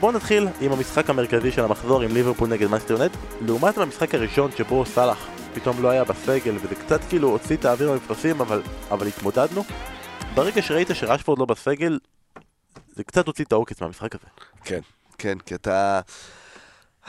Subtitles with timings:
[0.00, 4.50] ובואו נתחיל עם המשחק המרכזי של המחזור עם ליברפול נגד מנצ'סטר יונייטד לעומת המשחק הראשון
[4.56, 9.06] שבו סאלח פתאום לא היה בסגל וזה קצת כאילו הוציא את האוויר מהמפרשים אבל, אבל
[9.06, 9.64] תמודדנו
[10.34, 11.98] ברגע שראית שרשפורד לא בסגל
[12.96, 14.24] זה קצת הוציא את העוקץ מהמשחק הזה.
[14.64, 14.80] כן,
[15.18, 16.00] כן, כי אתה...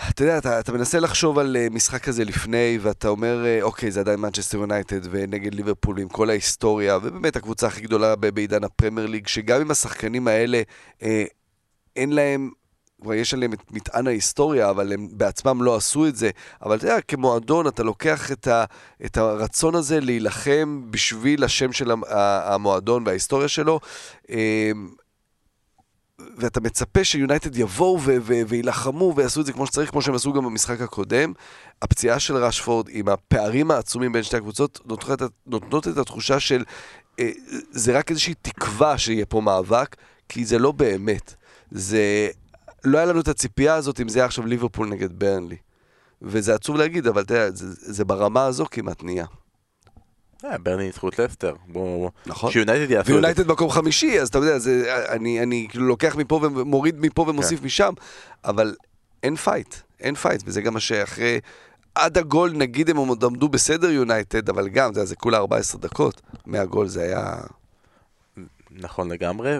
[0.09, 3.91] אתה יודע, אתה, אתה מנסה לחשוב על אה, משחק כזה לפני, ואתה אומר, אה, אוקיי,
[3.91, 9.07] זה עדיין מנצ'סטר יונייטד ונגד ליברפול עם כל ההיסטוריה, ובאמת הקבוצה הכי גדולה בעידן הפרמייר
[9.07, 10.61] ליג, שגם עם השחקנים האלה,
[10.99, 11.03] uh,
[11.95, 12.51] אין להם,
[13.01, 16.29] כבר יש עליהם את מטען ההיסטוריה, אבל הם בעצמם לא עשו את זה.
[16.61, 18.65] אבל אתה יודע, כמועדון, אתה לוקח את, ה,
[19.05, 23.79] את הרצון הזה להילחם בשביל השם של המועדון וההיסטוריה שלו.
[24.23, 24.31] Uh,
[26.37, 27.99] ואתה מצפה שיונייטד יבואו
[28.47, 31.33] ויילחמו ויעשו את זה כמו שצריך, כמו שהם עשו גם במשחק הקודם.
[31.81, 36.63] הפציעה של ראשפורד עם הפערים העצומים בין שתי הקבוצות נותנות, נותנות את התחושה של
[37.19, 37.29] אה,
[37.71, 39.95] זה רק איזושהי תקווה שיהיה פה מאבק,
[40.29, 41.35] כי זה לא באמת.
[41.71, 42.29] זה...
[42.83, 45.57] לא היה לנו את הציפייה הזאת אם זה היה עכשיו ליברפול נגד ברנלי.
[46.21, 49.25] וזה עצוב להגיד, אבל אתה יודע, זה, זה ברמה הזו כמעט נהיה.
[50.45, 51.55] אה, ברנלי, זכות לסטר,
[52.25, 52.51] נכון.
[52.51, 53.13] שיונייטד יעשו את זה.
[53.13, 57.59] ויונייטד מקום חמישי, אז אתה יודע, זה, אני, אני כאילו לוקח מפה ומוריד מפה ומוסיף
[57.59, 57.65] כן.
[57.65, 57.93] משם,
[58.45, 58.75] אבל
[59.23, 61.39] אין fight, אין fight, וזה גם מה שאחרי,
[61.95, 66.21] עד הגול נגיד הם עוד עמדו בסדר יונייטד, אבל גם, זה, זה כולה 14 דקות,
[66.45, 67.35] מהגול זה היה...
[68.71, 69.57] נכון לגמרי,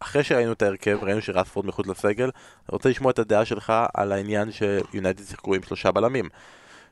[0.00, 2.32] ואחרי שראינו את ההרכב, ראינו שרספורד מחוץ לסגל, אני
[2.68, 6.28] רוצה לשמוע את הדעה שלך על העניין שיונייטד שיחקו עם שלושה בלמים.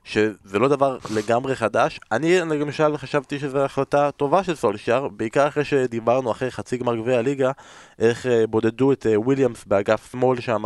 [0.05, 2.01] שזה לא דבר לגמרי חדש.
[2.12, 7.19] אני למשל חשבתי שזו החלטה טובה של סולשיאר, בעיקר אחרי שדיברנו אחרי חצי גמר גביע
[7.19, 7.51] הליגה,
[7.98, 10.64] איך אה, בודדו את אה, וויליאמס באגף שמאל שם,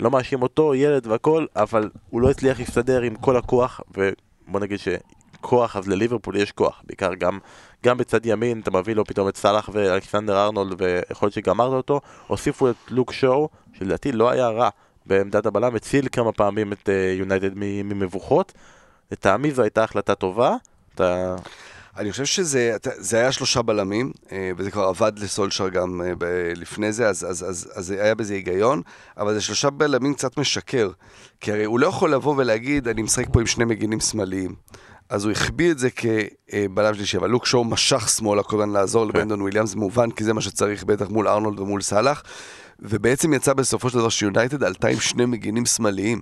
[0.00, 4.78] לא מאשים אותו, ילד והכל, אבל הוא לא הצליח להסתדר עם כל הכוח, ובוא נגיד
[4.78, 7.38] שכוח, אז לליברפול יש כוח, בעיקר גם,
[7.84, 12.00] גם בצד ימין, אתה מביא לו פתאום את סאלח ואלכסנדר ארנולד, ויכול להיות שגמרת אותו,
[12.26, 14.68] הוסיפו את לוק שואו, שלדעתי לא היה רע.
[15.06, 18.52] בעמדת הבלם, הציל כמה פעמים את יונייטד uh, ממבוכות.
[19.12, 20.56] לטעמי זו הייתה החלטה טובה.
[20.94, 21.36] אתה...
[21.96, 26.12] אני חושב שזה זה היה שלושה בלמים, אה, וזה כבר עבד לסולשר גם אה,
[26.56, 28.82] לפני זה, אז, אז, אז, אז היה בזה היגיון,
[29.16, 30.90] אבל זה שלושה בלמים קצת משקר.
[31.40, 34.54] כי הרי הוא לא יכול לבוא ולהגיד, אני משחק פה עם שני מגינים שמאליים.
[35.10, 39.12] אז הוא החביא את זה כבלם שלישי, אבל לוק שואו משך שמאלה כל הזמן לעזור
[39.12, 39.18] כן.
[39.18, 42.22] לברנדון וויליאמס, מובן, כי זה מה שצריך בטח מול ארנולד ומול סאלח.
[42.80, 46.20] ובעצם יצא בסופו של דבר שיונייטד עלתה עם שני מגינים שמאליים.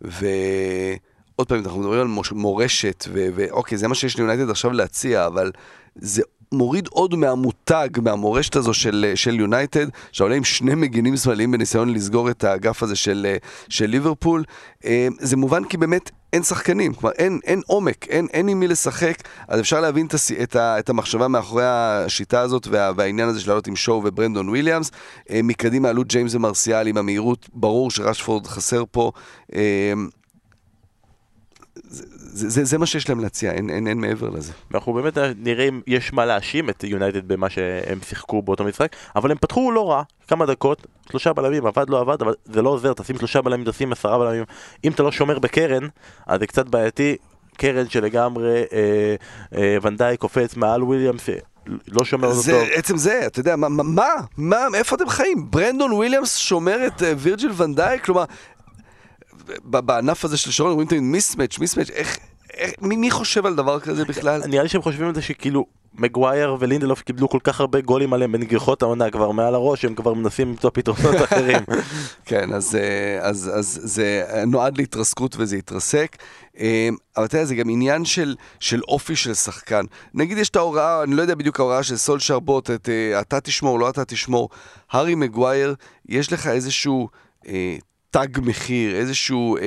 [0.00, 5.52] ועוד פעם, אנחנו מדברים על מורשת, ואוקיי, זה מה שיש ליונייטד עכשיו להציע, אבל
[5.94, 11.94] זה מוריד עוד מהמותג, מהמורשת הזו של, של יונייטד, שעולה עם שני מגינים שמאליים בניסיון
[11.94, 13.36] לסגור את האגף הזה של,
[13.68, 14.44] של ליברפול.
[14.84, 18.68] אה, זה מובן כי באמת אין שחקנים, כלומר אין, אין עומק, אין, אין עם מי
[18.68, 19.14] לשחק,
[19.48, 23.66] אז אפשר להבין את, את, את המחשבה מאחורי השיטה הזאת וה, והעניין הזה של לעלות
[23.66, 24.90] עם שואו וברנדון וויליאמס.
[25.30, 29.12] אה, מקדימה עלו ג'יימס ומרסיאל עם המהירות, ברור שרשפורד חסר פה.
[29.54, 29.92] אה,
[32.34, 34.52] זה, זה, זה מה שיש להם להציע, אין, אין, אין מעבר לזה.
[34.70, 39.30] ואנחנו באמת נראה אם יש מה להאשים את יונייטד במה שהם שיחקו באותו משחק, אבל
[39.30, 42.92] הם פתחו לא רע, כמה דקות, שלושה בלמים, עבד לא עבד, אבל זה לא עוזר,
[42.92, 44.44] תשים שלושה בלמים, תשים עשרה בלמים.
[44.84, 45.88] אם אתה לא שומר בקרן,
[46.26, 47.16] אז זה קצת בעייתי.
[47.56, 49.14] קרן שלגמרי אה,
[49.54, 51.28] אה, ון דייק קופץ מעל וויליאמס,
[51.88, 52.68] לא שומר אותו טוב.
[52.74, 55.50] עצם זה, אתה יודע, מה, מה, מה, איפה אתם חיים?
[55.50, 57.98] ברנדון וויליאמס שומר את אה, וירג'יל ון דייק?
[58.04, 58.24] כלומר,
[59.64, 62.18] בענף הזה של שרון אומרים תמיד mismatch, mismatch, איך,
[62.54, 64.42] איך, מי, מי חושב על דבר כזה בכלל?
[64.46, 65.66] נראה לי שהם חושבים על זה שכאילו
[65.98, 70.14] מגווייר ולינדלוף קיבלו כל כך הרבה גולים עליהם בנגיחות העונה כבר מעל הראש, הם כבר
[70.14, 71.62] מנסים למצוא פתרונות אחרים.
[72.24, 76.16] כן, אז, אה, אז, אז זה נועד להתרסקות וזה התרסק.
[76.58, 79.84] אה, אבל אתה יודע, זה גם עניין של, של אופי של שחקן.
[80.14, 83.40] נגיד יש את ההוראה, אני לא יודע בדיוק ההוראה של סול שרבוט, את, אה, אתה
[83.40, 84.48] תשמור, לא אתה תשמור.
[84.92, 85.74] הארי מגווייר,
[86.08, 87.08] יש לך איזשהו...
[88.14, 89.62] תג מחיר, איזשהו אה,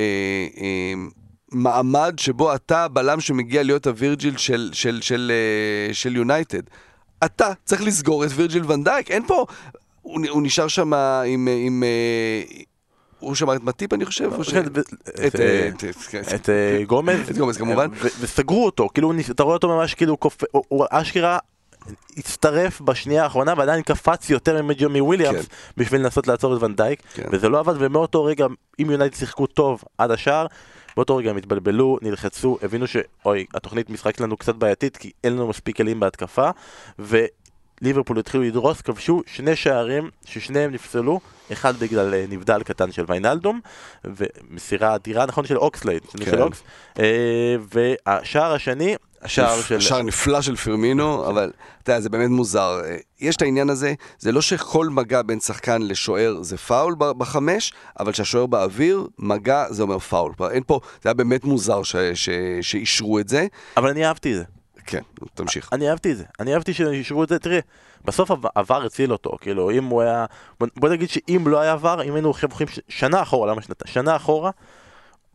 [0.61, 0.93] אה,
[1.51, 6.61] מעמד שבו אתה הבלם שמגיע להיות הווירג'יל של, של, של, אה, של יונייטד.
[7.25, 9.45] אתה צריך לסגור את וירג'יל ון דייק, אין פה...
[10.01, 11.47] הוא, הוא נשאר שם עם...
[11.65, 12.41] עם אה,
[13.19, 14.63] הוא שמר את מאטיפ אני חושב, כן,
[16.35, 17.87] את אה, גומז, את גומז כמובן,
[18.19, 20.17] וסגרו אותו, כאילו אתה רואה אותו ממש כאילו,
[20.51, 21.39] הוא אשכרה
[22.17, 25.53] הצטרף בשנייה האחרונה ועדיין קפץ יותר מגומז ומוויליאמס כן.
[25.77, 27.23] בשביל לנסות לעצור את ון דייק כן.
[27.31, 28.45] וזה לא עבד ומאותו רגע
[28.79, 30.47] אם יונייטד שיחקו טוב עד השער
[30.97, 35.47] באותו רגע הם התבלבלו, נלחצו, הבינו שאוי, התוכנית משחק שלנו קצת בעייתית כי אין לנו
[35.47, 36.49] מספיק כלים בהתקפה
[36.99, 41.19] וליברפול התחילו לדרוס, כבשו שני שערים ששניהם נפסלו
[41.51, 43.59] אחד בגלל אה, נבדל קטן של וויינלדום
[44.05, 46.25] ומסירה אדירה נכון של אוקסלייד, כן.
[46.25, 46.63] של אוקס,
[46.99, 49.79] אה, והשער השני השער של...
[49.79, 51.51] שער נפלא של פירמינו, אבל
[51.83, 52.81] אתה יודע, זה באמת מוזר.
[53.19, 58.11] יש את העניין הזה, זה לא שכל מגע בין שחקן לשוער זה פאול בחמש, אבל
[58.11, 60.31] כשהשוער באוויר, מגע זה אומר פאול.
[60.51, 62.29] אין פה, זה היה באמת מוזר ש- ש-
[62.61, 63.47] שאישרו את זה.
[63.77, 64.43] אבל אני אהבתי את זה.
[64.85, 65.01] כן,
[65.33, 65.69] תמשיך.
[65.71, 66.23] אני אהבתי את זה.
[66.39, 67.39] אני אהבתי שאישרו את זה.
[67.39, 67.59] תראה,
[68.05, 69.37] בסוף עב- עבר הציל אותו.
[69.41, 70.25] כאילו, אם הוא היה...
[70.59, 73.93] בוא- נגיד שאם לא היה עבר, אם היינו הולכים שנה אחורה, למה שנתיים?
[73.93, 74.51] שנה אחורה,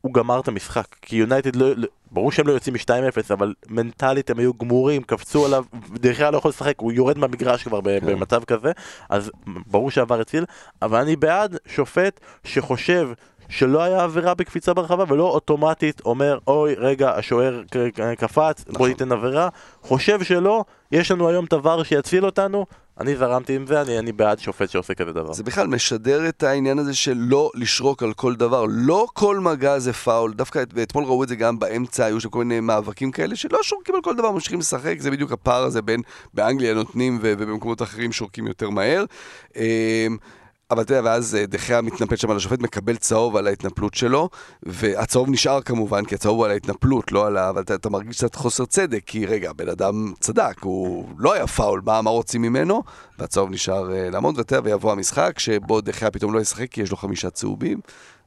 [0.01, 0.87] הוא גמר את המשחק.
[1.03, 1.67] כי יונייטד לא...
[2.13, 5.65] ברור שהם לא יוצאים מ-2-0, אבל מנטלית הם היו גמורים, קפצו עליו,
[5.95, 8.07] דרך אגב לא יכול לשחק, הוא יורד מהמגרש כבר כן.
[8.07, 8.73] במצב כזה,
[9.09, 10.45] אז ברור שעבר הציל,
[10.83, 13.09] אבל אני בעד שופט שחושב
[13.53, 17.63] שלא היה עבירה בקפיצה ברחבה ולא אוטומטית אומר אוי רגע השוער
[18.19, 18.89] קפץ בוא נכון.
[18.89, 19.49] ניתן עבירה
[19.83, 22.67] חושב שלא יש לנו היום את הוואר שיציל אותנו
[23.01, 26.43] אני זרמתי עם זה אני, אני בעד שופט שעושה כזה דבר זה בכלל משדר את
[26.43, 28.65] העניין הזה של לא לשרוק על כל דבר.
[28.69, 30.33] לא כל מגע זה פאול.
[30.33, 33.59] דווקא, את- ואתמול ראו את זה גם באמצע, היו שם כל מיני מאבקים כאלה שלא
[33.63, 34.95] שורקים על כל דבר, ממשיכים לשחק.
[34.99, 36.01] זה בדיוק הפער הזה בין
[36.35, 39.05] באנגליה נותנים ובמקומות אחרים שורקים יותר מהר.
[40.73, 44.29] אבל אתה יודע, ואז אה, דחיה מתנפל שם על השופט, מקבל צהוב על ההתנפלות שלו,
[44.63, 47.51] והצהוב נשאר כמובן, כי הצהוב הוא על ההתנפלות, לא על ה...
[47.51, 51.47] אבל אתה, אתה מרגיש קצת חוסר צדק, כי רגע, הבן אדם צדק, הוא לא היה
[51.47, 52.83] פאול, מה, מה רוצים ממנו?
[53.19, 56.91] והצהוב נשאר אה, לעמוד, ואתה יודע, ויבוא המשחק, שבו דחיה פתאום לא ישחק, כי יש
[56.91, 57.81] לו חמישה צהובים,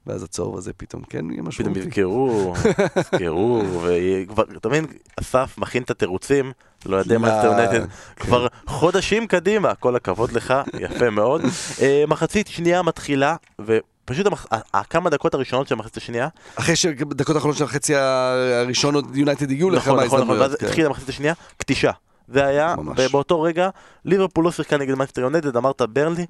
[0.07, 1.79] ואז הצהוב הזה פתאום כן יהיה פתאום משמעותי.
[1.79, 2.53] יזכרו,
[2.99, 4.85] יזכרו, וכבר, אתה מבין,
[5.21, 6.51] אסף מכין את התירוצים,
[6.85, 7.85] לא יודע מה זה לא, יונייטד,
[8.19, 11.41] כבר חודשים קדימה, כל הכבוד לך, יפה מאוד.
[11.81, 17.35] אה, מחצית שנייה מתחילה, ופשוט המח- ה- הכמה דקות הראשונות של המחצית השנייה, אחרי שדקות
[17.35, 20.49] האחרונות של החצי הראשון עוד יונייטד הגיעו נכון, נכון, נכון, הזדמנויות.
[20.51, 20.65] ואז כן.
[20.65, 21.91] התחילה המחצית השנייה, קטישה.
[22.27, 22.99] זה היה, ממש.
[22.99, 23.69] ובאותו רגע,
[24.05, 26.25] ליברפול לא שיחקה נגד מנסטר יונדד, אמרת ברנלי,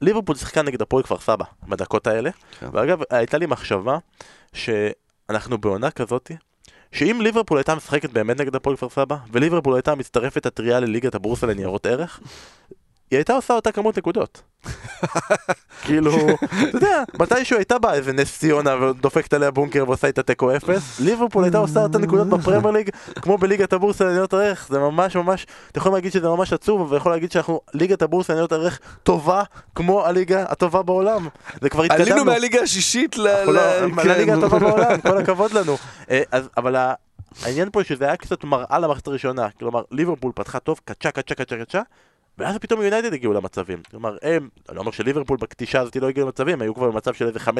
[0.00, 2.30] ליברפול שיחקה נגד הפועל כפר סבא, בדקות האלה.
[2.60, 2.66] כן.
[2.72, 3.98] ואגב, הייתה לי מחשבה,
[4.52, 6.36] שאנחנו בעונה כזאתי,
[6.92, 11.46] שאם ליברפול הייתה משחקת באמת נגד הפועל כפר סבא, וליברפול הייתה מצטרפת הטריה לליגת הבורסה
[11.46, 12.20] לניירות ערך,
[13.10, 14.42] היא הייתה עושה אותה כמות נקודות.
[15.84, 16.12] כאילו,
[16.68, 21.00] אתה יודע, מתישהו הייתה באה איזה נס ציונה ודופקת עליה בונקר ועושה איתה תיקו אפס,
[21.00, 22.90] ליברפול הייתה עושה אותה נקודות בפרמייר ליג,
[23.22, 27.12] כמו בליגת הבורסה לניירות ערך, זה ממש ממש, אתה יכול להגיד שזה ממש עצוב, ויכול
[27.12, 29.42] להגיד שאנחנו, ליגת הבורסה לניירות ערך טובה
[29.74, 31.28] כמו הליגה הטובה בעולם.
[31.60, 32.04] זה כבר התקדמנו.
[32.04, 33.28] עלינו מהליגה השישית ל...
[33.28, 34.08] אנחנו לא- כן.
[34.08, 35.76] לליגה הטובה בעולם, כל הכבוד לנו.
[36.10, 36.22] אה,
[36.56, 36.76] אבל
[37.42, 41.56] העניין פה שזה היה קצת מראה למערכת הראשונה, כלומר ליברפול פתחה טוב, קצ'ה קצ'ה קצ'ה
[41.64, 41.82] קצ'ה,
[42.38, 43.82] ואז פתאום יונייטד הגיעו למצבים.
[43.90, 47.26] כלומר הם, אני לא אומר שליברפול בקטישה הזאת לא הגיעו למצבים, היו כבר במצב של
[47.26, 47.50] איזה 15-0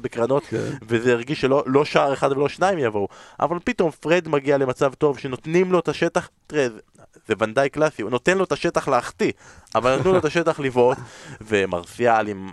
[0.00, 0.70] בקרנות, כן.
[0.88, 3.08] וזה הרגיש שלא לא שער אחד ולא שניים יבואו.
[3.40, 6.68] אבל פתאום פרד מגיע למצב טוב, שנותנים לו את השטח, תראה,
[7.26, 9.32] זה- ון דייק קלאסי, הוא נותן לו את השטח להחטיא,
[9.74, 10.98] אבל נתנו לו את השטח לבעוט,
[11.48, 12.50] ומרסיאל עם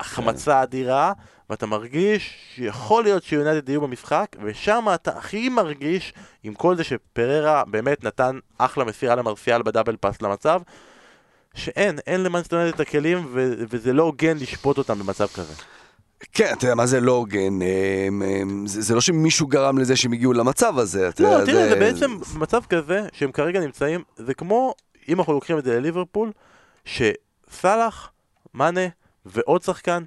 [0.00, 1.12] החמצה אדירה,
[1.50, 6.12] ואתה מרגיש שיכול להיות שיונייטד יהיו במשחק, ושם אתה הכי מרגיש,
[6.42, 10.60] עם כל זה שפריירה באמת נתן אחלה מסירה למרסיאל ב double pass למצב,
[11.54, 15.54] שאין, אין למאנסטר יונייטד את הכלים, ו- וזה לא הוגן לשפוט אותם במצב כזה.
[16.32, 17.58] כן, אתה יודע, מה זה לא הוגן?
[17.62, 21.10] אמ, זה זה לא שמישהו גרם לזה שהם הגיעו למצב הזה.
[21.18, 24.74] לא, תראה, זה בעצם מצב כזה, שהם כרגע נמצאים, זה כמו,
[25.08, 26.32] אם אנחנו לוקחים את זה לליברפול,
[26.84, 28.10] שסאלח,
[28.54, 28.80] מאנה
[29.26, 30.02] ועוד שחקן,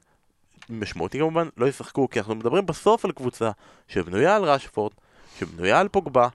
[0.69, 3.51] משמעותי כמובן, לא ישחקו, כי אנחנו מדברים בסוף על קבוצה
[3.87, 4.91] שבנויה על רשפורד,
[5.39, 6.27] שבנויה על פוגבה,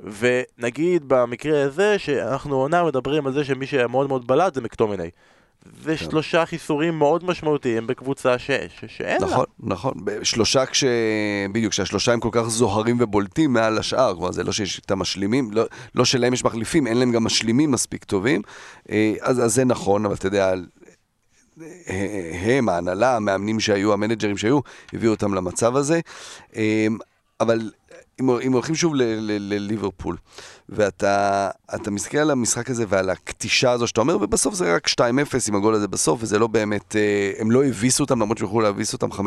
[0.00, 5.10] ונגיד במקרה הזה, שאנחנו עונה מדברים על זה שמי שמאוד מאוד בלט זה מקטומני.
[5.82, 6.04] זה כן.
[6.04, 8.50] שלושה חיסורים מאוד משמעותיים בקבוצה ש...
[8.50, 8.84] ש...
[8.88, 9.26] שאין לה.
[9.26, 9.94] נכון, נכון.
[10.22, 10.84] שלושה כש...
[11.52, 14.14] בדיוק, שהשלושה הם כל כך זוהרים ובולטים מעל השאר.
[14.14, 17.70] כלומר, זה לא שיש את המשלימים, לא, לא שלהם יש מחליפים, אין להם גם משלימים
[17.70, 18.42] מספיק טובים.
[18.90, 20.54] אה, אז, אז זה נכון, אבל אתה יודע,
[22.42, 24.60] הם, ההנהלה, המאמנים שהיו, המנג'רים שהיו,
[24.92, 26.00] הביאו אותם למצב הזה.
[26.56, 26.86] אה,
[27.40, 27.70] אבל
[28.20, 28.92] אם, אם הולכים שוב
[29.28, 30.16] לליברפול,
[30.68, 35.00] ואתה אתה מסתכל על המשחק הזה ועל הקטישה הזו שאתה אומר, ובסוף זה רק 2-0
[35.48, 38.60] עם הגול הזה בסוף, וזה לא באמת, אה, הם לא הביסו אותם, למרות שהם יכלו
[38.60, 39.18] להביס אותם 5-0.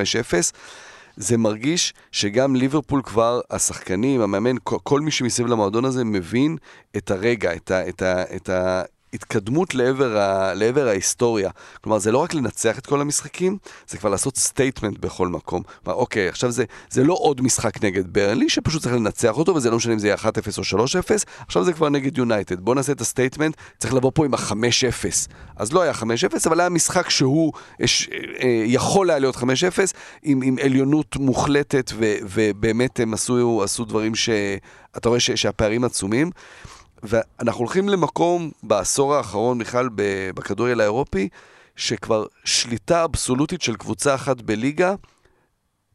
[1.15, 6.58] זה מרגיש שגם ליברפול כבר, השחקנים, המאמן, כל, כל מי שמסביב למועדון הזה מבין
[6.98, 8.50] את הרגע, את, ה, את, ה, את
[9.13, 11.49] ההתקדמות לעבר, ה, לעבר ההיסטוריה.
[11.81, 15.63] כלומר, זה לא רק לנצח את כל המשחקים, זה כבר לעשות statement בכל מקום.
[15.83, 19.69] כלומר, אוקיי, עכשיו זה, זה לא עוד משחק נגד ברנלי, שפשוט צריך לנצח אותו, וזה
[19.69, 20.25] לא משנה אם זה יהיה 1-0
[20.73, 20.85] או 3-0,
[21.47, 22.59] עכשיו זה כבר נגד יונייטד.
[22.59, 25.29] בואו נעשה את ה statement, צריך לבוא פה עם ה-5-0.
[25.55, 26.03] אז לא היה 5-0,
[26.45, 28.09] אבל היה משחק שהוא יש,
[28.43, 29.41] אה, יכול היה להיות 5-0,
[30.23, 36.31] עם, עם עליונות מוחלטת, ו, ובאמת הם עשו, עשו דברים שאתה רואה ש, שהפערים עצומים.
[37.03, 41.29] ואנחנו הולכים למקום בעשור האחרון בכלל ב- בכדורגל האירופי,
[41.75, 44.95] שכבר שליטה אבסולוטית של קבוצה אחת בליגה,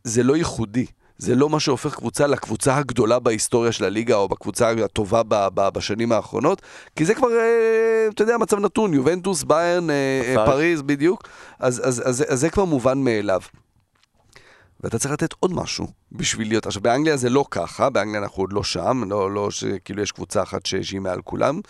[0.04, 0.86] זה לא ייחודי.
[1.18, 5.68] זה לא מה שהופך קבוצה לקבוצה הגדולה בהיסטוריה של הליגה, או בקבוצה הטובה ב- ב-
[5.68, 6.62] בשנים האחרונות,
[6.96, 10.46] כי זה כבר, אה, אתה יודע, מצב נתון, יובנטוס, ביירן, אה, אה.
[10.46, 13.40] פריז, בדיוק, אז, אז, אז, אז זה כבר מובן מאליו.
[14.84, 16.66] ואתה צריך לתת עוד משהו בשביל להיות.
[16.66, 20.42] עכשיו, באנגליה זה לא ככה, באנגליה אנחנו עוד לא שם, לא, לא שכאילו יש קבוצה
[20.42, 21.60] אחת שהיא מעל כולם.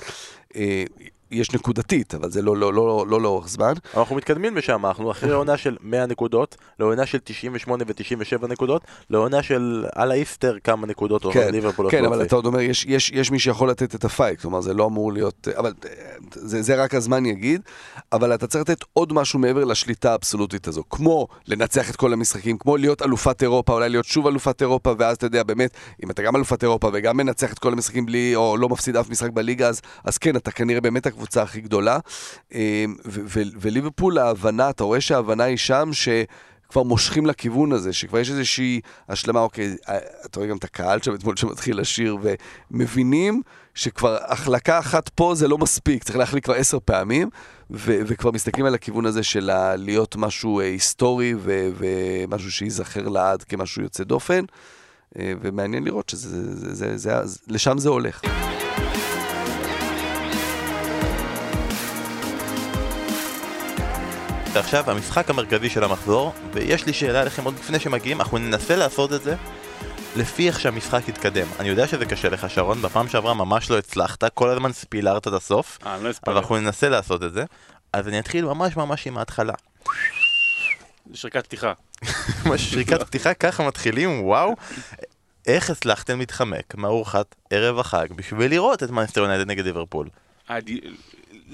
[1.34, 3.72] יש נקודתית, אבל זה לא, לא, לא, לא לאורך זמן.
[3.96, 9.42] אנחנו מתקדמים משם, אנחנו אחרי עונה של 100 נקודות, לעונה של 98 ו-97 נקודות, לעונה
[9.42, 12.22] של על האיסטר כמה נקודות, כן, ליברפול כן, אבל.
[12.22, 15.12] אתה עוד אומר, יש, יש, יש מי שיכול לתת את הפייק, כלומר זה לא אמור
[15.12, 15.90] להיות, אבל אה,
[16.34, 17.60] זה, זה רק הזמן יגיד,
[18.12, 22.58] אבל אתה צריך לתת עוד משהו מעבר לשליטה האבסולוטית הזו, כמו לנצח את כל המשחקים,
[22.58, 25.70] כמו להיות אלופת אירופה, אולי להיות שוב אלופת אירופה, ואז אתה יודע, באמת,
[26.04, 29.10] אם אתה גם אלופת אירופה וגם מנצח את כל המשחקים בלי, או לא מפסיד אף
[29.10, 31.99] משחק בליגה, אז, אז כן, אתה כנראה באמת הקבוצה הכי גדולה.
[33.07, 36.09] ו- וליברפול, ההבנה, אתה רואה שההבנה היא שם, ש...
[36.75, 41.02] כבר מושכים לכיוון הזה, שכבר יש איזושהי השלמה, אוקיי, אה, אתה רואה גם את הקהל
[41.02, 42.16] שם אתמול שמתחיל לשיר,
[42.71, 43.43] ומבינים
[43.75, 47.31] שכבר החלקה אחת פה זה לא מספיק, צריך להחליק כבר עשר פעמים,
[47.71, 53.43] ו- וכבר מסתכלים על הכיוון הזה של להיות משהו אה, היסטורי ו- ומשהו שייזכר לעד
[53.43, 54.45] כמשהו יוצא דופן,
[55.19, 58.21] אה, ומעניין לראות שזה, זה, זה, זה, זה, לשם זה הולך.
[64.54, 69.12] ועכשיו המשחק המרכזי של המחזור, ויש לי שאלה אליכם עוד לפני שמגיעים, אנחנו ננסה לעשות
[69.12, 69.34] את זה
[70.16, 71.46] לפי איך שהמשחק יתקדם.
[71.61, 75.34] אני יודע שזה קשה לך שרון, בפעם שעברה ממש לא הצלחת, כל הזמן ספילרת עד
[75.34, 76.37] הסוף, אה, לא אבל.
[76.37, 77.44] אנחנו ננסה לעשות את זה.
[77.92, 79.52] אז אני אתחיל ממש ממש עם ההתחלה.
[81.14, 81.73] שריקת פתיחה.
[82.46, 84.54] ממש שריקת פתיחה, ככה מתחילים, וואו.
[85.46, 90.08] איך הצלחתם להתחמק מארוחת ערב החג בשביל לראות את מנסטר יונייטד נגד ליברפול?
[90.49, 90.70] הד-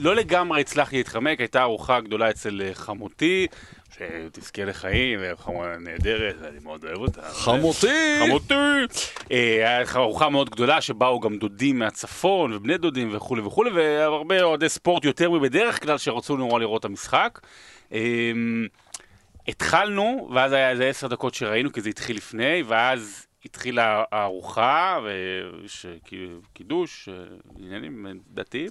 [0.01, 3.47] לא לגמרי הצלחתי להתחמק, הייתה ארוחה גדולה אצל אה, חמותי,
[3.95, 7.23] שתזכה לחיים, חמורה נהדרת, אני מאוד אוהב אותה.
[7.23, 8.21] חמותי!
[8.27, 8.55] חמותי!
[9.33, 14.69] אה, הייתה ארוחה מאוד גדולה שבאו גם דודים מהצפון ובני דודים וכולי וכולי, והרבה אוהדי
[14.69, 17.41] ספורט יותר מבדרך כלל שרצו נורא לראות את המשחק.
[17.93, 18.33] אה,
[19.49, 25.87] התחלנו, ואז היה איזה עשר דקות שראינו, כי זה התחיל לפני, ואז התחילה הארוחה, ויש
[26.05, 27.15] כאילו קידוש, אה,
[27.59, 28.71] עניינים דתיים,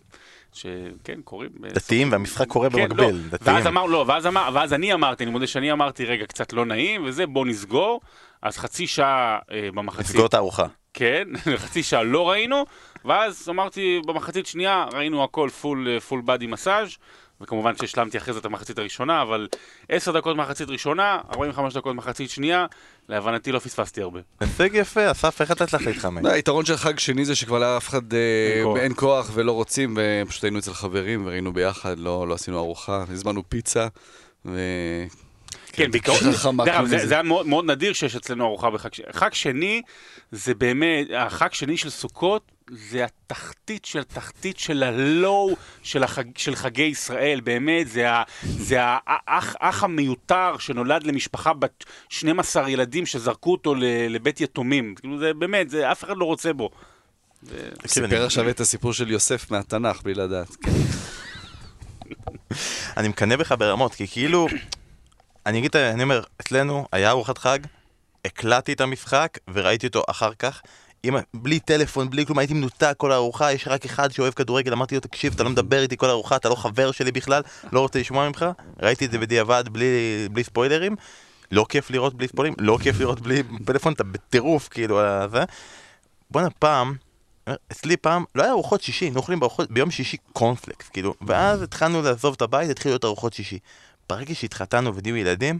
[0.53, 1.49] שכן, קורים.
[1.61, 3.29] דתיים והמשחק קורה כן, במקביל, לא.
[3.29, 3.57] דתיים.
[3.57, 6.65] ואז אמר, לא, ואז, אמר, ואז אני אמרתי, אני מודה שאני אמרתי, רגע, קצת לא
[6.65, 8.01] נעים, וזה, בוא נסגור.
[8.41, 10.65] אז חצי שעה אה, במחצית, לסגור את הארוחה.
[10.93, 11.27] כן,
[11.63, 12.65] חצי שעה לא ראינו,
[13.05, 16.97] ואז אמרתי, במחצית שנייה ראינו הכל פול, פול בדי מסאז',
[17.41, 19.47] וכמובן שהשלמתי אחרי זה את המחצית הראשונה, אבל
[19.89, 22.65] 10 דקות מחצית ראשונה, 45 דקות מחצית שנייה,
[23.09, 24.19] להבנתי לא פספסתי הרבה.
[24.39, 26.23] הישג יפה, אסף, איך אתה הצלחת להתחמק?
[26.23, 29.31] לא, היתרון של חג שני זה שכבר לאף אחד אה, אין כוח.
[29.33, 33.87] ולא רוצים, ופשוט היינו אצל חברים וראינו ביחד, לא לא עשינו ארוחה, הזמנו פיצה,
[34.45, 34.59] ו...
[35.71, 39.05] כן, בעיקרון, דרך אגב, זה, היה מאוד נדיר שיש אצלנו ארוחה בחג שני.
[39.11, 39.81] חג שני,
[40.31, 46.55] זה באמת, החג שני של סוכות, זה התחתית של תחתית של הלואו של, החג, של
[46.55, 53.51] חגי ישראל, באמת, זה, ה, זה האח, האח המיותר שנולד למשפחה בת 12 ילדים שזרקו
[53.51, 53.75] אותו
[54.09, 54.95] לבית יתומים.
[54.95, 56.69] כאילו, זה באמת, זה, אף אחד לא רוצה בו.
[57.87, 60.55] סיפר עכשיו את הסיפור של יוסף מהתנ"ך בלי לדעת.
[60.61, 60.71] כן.
[62.97, 64.47] אני מקנא בך ברמות, כי כאילו,
[65.45, 67.59] אני אגיד, אני אומר, אצלנו היה ארוחת חג,
[68.25, 70.61] הקלטתי את המשחק וראיתי אותו אחר כך.
[71.03, 74.95] עם, בלי טלפון, בלי כלום, הייתי מנותק כל הארוחה, יש רק אחד שאוהב כדורגל, אמרתי
[74.95, 77.41] לו, תקשיב, אתה לא מדבר איתי כל הארוחה, אתה לא חבר שלי בכלל,
[77.71, 78.45] לא רוצה לשמוע ממך,
[78.81, 80.95] ראיתי את זה בדיעבד בלי, בלי ספוילרים,
[81.51, 85.43] לא כיף לראות בלי ספוילרים, לא כיף לראות בלי פלאפון, אתה בטירוף, כאילו, על זה.
[86.31, 86.95] בואנה, פעם,
[87.71, 92.01] אצלי פעם, לא היה ארוחות שישי, היינו אוכלים בארוחות, ביום שישי קורנפלקס, כאילו, ואז התחלנו
[92.01, 93.59] לעזוב את הבית, התחילו להיות ארוחות שישי.
[94.09, 95.59] ברגע שהתחתנו ונהיו ילדים,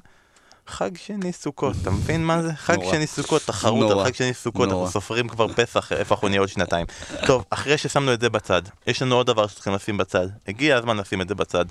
[0.70, 2.54] חג שני סוכות, אתה מבין מה זה?
[2.54, 2.78] חג.
[2.92, 3.92] שני סוכות, תחרות.
[3.92, 4.70] על חג שני סוכות.
[4.70, 6.86] אנחנו סופרים כבר פסח, איפה אנחנו נהיה עוד שנתיים.
[7.26, 10.28] טוב, אחרי ששמנו את זה בצד, יש לנו עוד דבר שצריכים לשים בצד.
[10.48, 11.66] הגיע הזמן לשים את זה בצד.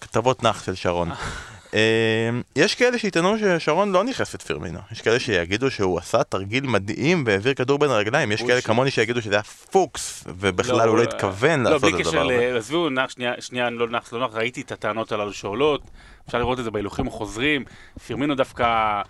[0.00, 1.10] כתבות נח של שרון.
[1.74, 6.66] אה, יש כאלה שיטענו ששרון לא נכנס את פירמינו, יש כאלה שיגידו שהוא עשה תרגיל
[6.66, 11.02] מדהים והעביר כדור בין הרגליים, יש כאלה כמוני שיגידו שזה היה פוקס, ובכלל הוא לא
[11.02, 12.50] התכוון לא, לעשות בלי את קשר, הדבר הזה.
[12.52, 13.10] ל- עזבו, נח,
[13.40, 15.82] שנייה, לא נח, לא נח, ראיתי את הטענות הללו שעולות,
[16.26, 17.64] אפשר לראות את זה בהילוכים החוזרים,
[18.06, 19.02] פירמינו דווקא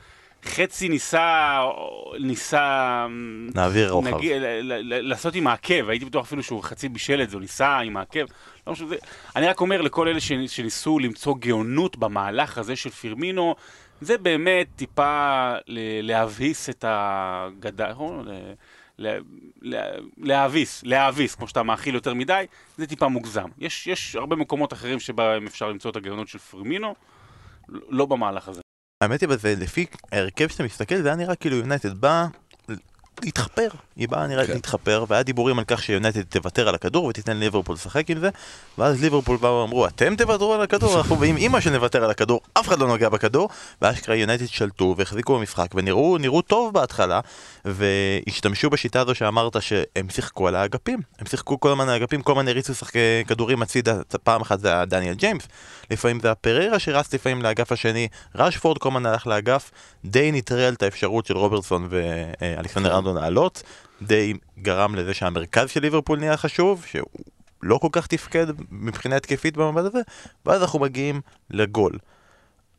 [0.45, 1.59] חצי ניסה,
[2.21, 3.07] ניסה,
[3.55, 4.15] נעביר רוחב.
[4.15, 4.33] נגיד,
[4.83, 8.25] לעשות עם העקב, הייתי בטוח אפילו שהוא חצי בישל את זה, הוא ניסה עם העקב,
[8.69, 8.97] לא משנה, זה-
[9.37, 13.55] אני רק אומר לכל אלה שניסו למצוא גאונות במהלך הזה של פירמינו,
[14.01, 17.93] זה באמת טיפה ל- להבהיס את הגדה,
[20.17, 22.45] להאביס, להאביס, כמו שאתה מאכיל יותר מדי,
[22.77, 23.49] זה טיפה מוגזם.
[23.59, 26.95] יש, יש הרבה מקומות אחרים שבהם אפשר למצוא את הגאונות של פרמינו,
[27.69, 28.61] לא במהלך הזה.
[29.05, 32.27] האמת היא, בזה, לפי ההרכב שאתה מסתכל, זה היה נראה כאילו יונייטד בא
[33.25, 33.69] להתחפר.
[33.97, 34.53] היא באה נראה כן.
[34.53, 38.29] להתחפר, והיה דיבורים על כך שיונייטד תוותר על הכדור ותיתן ליברפול לשחק עם זה,
[38.79, 42.69] ואז ליברפול באו ואמרו, אתם תוותרו על הכדור, אנחנו באים אימא שנוותר על הכדור, אף
[42.69, 43.49] אחד לא נוגע בכדור,
[43.83, 47.21] ואשכרה יונייטד שלטו והחזיקו במשחק, ונראו נראו טוב בהתחלה,
[47.65, 52.33] והשתמשו בשיטה הזו שאמרת שהם שיחקו על האגפים, הם שיחקו כל הזמן על האגפים, כל
[52.33, 55.49] הזמן הריצו שחקי כדורים הצידה, פעם אחת זה היה דניאל ג'יימס,
[55.91, 59.71] לפעמים זה פררה שרץ לפעמים לאגף השני, ראשפורד כל הזמן הלך לאגף,
[60.05, 63.63] די נטרל את האפשרות של רוברטסון ואלכסנדר ארנולד לעלות,
[64.03, 67.07] די גרם לזה שהמרכז של ליברפול נהיה חשוב, שהוא
[67.63, 70.01] לא כל כך תפקד מבחינה התקפית במבט הזה,
[70.47, 71.93] ואז אנחנו מגיעים לגול.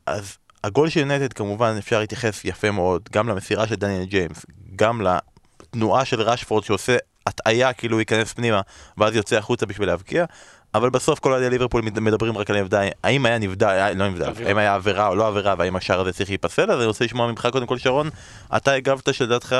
[0.05, 4.45] אז הגול של יונייטד כמובן אפשר להתייחס יפה מאוד, גם למסירה של דניאל ג'יימס,
[4.75, 8.61] גם לתנועה של ראשפורד שעושה הטעיה כאילו הוא ייכנס פנימה,
[8.97, 10.25] ואז יוצא החוצה בשביל להבקיע.
[10.73, 14.31] אבל בסוף כל אוהדי ליברפול מדברים רק על העובדה, האם היה נבדל, היה- לא נבדל.
[14.45, 17.31] האם היה עבירה או לא עבירה, והאם השער הזה צריך להיפסל, אז אני רוצה לשמוע
[17.31, 18.09] ממך קודם כל שרון,
[18.57, 19.55] אתה הגבת שלדעתך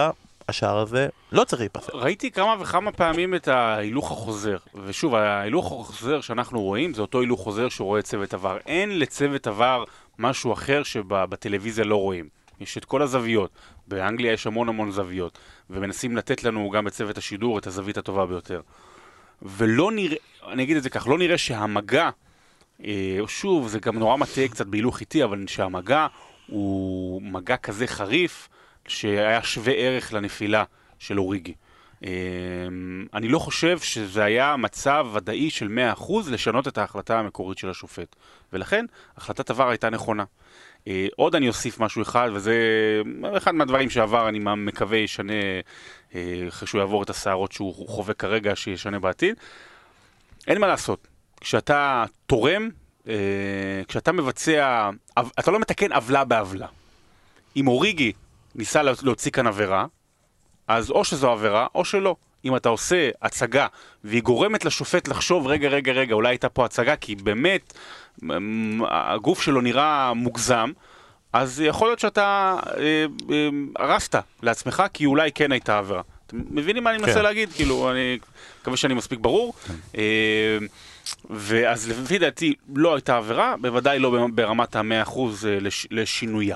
[0.50, 1.98] השער הזה לא צריך להיפסל.
[1.98, 7.42] ראיתי כמה וכמה פעמים את ההילוך החוזר, ושוב, ההילוך החוזר שאנחנו רואים זה אותו הילוך
[7.42, 8.58] חוזר שרואה צוות עבר.
[8.66, 9.84] אין לצוות עבר
[10.20, 12.30] משהו אחר שבטלוויזיה לא רואים.
[12.60, 13.52] יש את כל הזוויות,
[13.88, 15.40] באנגליה יש המון המון זוויות,
[15.70, 18.62] ומנסים לתת לנו גם בצוות השידור את הזווית הטובה ביותר.
[19.42, 22.10] ולא נראה, אני אגיד את זה כך, לא נראה שהמגע,
[22.84, 26.08] אה, שוב, זה גם נורא מטעה קצת בהילוך איטי, אבל שהמגע
[26.48, 28.50] הוא מגע כזה חריף,
[28.90, 30.64] שהיה שווה ערך לנפילה
[31.00, 31.54] של אוריגי.
[32.04, 32.10] אה,
[33.14, 35.68] אני לא חושב שזה היה מצב ודאי של
[35.98, 38.16] 100% לשנות את ההחלטה המקורית של השופט.
[38.54, 38.86] ולכן,
[39.18, 40.24] החלטת עבר הייתה נכונה.
[40.88, 42.56] אה, עוד אני אוסיף משהו אחד, וזה
[43.38, 45.34] אחד מהדברים שעבר, אני מקווה ישנה,
[46.16, 49.36] אה, אחרי שהוא יעבור את הסערות שהוא חווה כרגע, שישנה בעתיד.
[50.48, 51.08] אין מה לעשות.
[51.42, 52.70] כשאתה תורם,
[53.08, 54.90] אה, כשאתה מבצע,
[55.40, 56.68] אתה לא מתקן עוולה בעוולה.
[57.56, 58.14] אם אוריגי
[58.56, 59.86] ניסה לה- להוציא כאן עבירה,
[60.68, 62.16] אז או שזו עבירה או שלא.
[62.46, 63.68] אם אתה עושה הצגה
[64.04, 67.74] והיא גורמת לשופט לחשוב, רגע, רגע, רגע, אולי הייתה פה הצגה, כי באמת
[68.90, 70.72] הגוף שלו נראה מוגזם,
[71.34, 76.02] אז יכול להיות שאתה אה, אה, הרסת לעצמך, כי אולי כן הייתה עבירה.
[76.28, 77.22] אתם מבינים מה אני מנסה כן.
[77.22, 77.50] להגיד?
[77.54, 78.20] כאילו, אני
[78.62, 79.54] מקווה שאני מספיק ברור.
[79.98, 80.58] אה,
[81.30, 86.56] ואז לפי דעתי לא הייתה עבירה, בוודאי לא ברמת המאה אחוז אה, לש- לשינויה.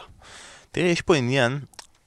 [0.71, 1.59] תראי, יש פה עניין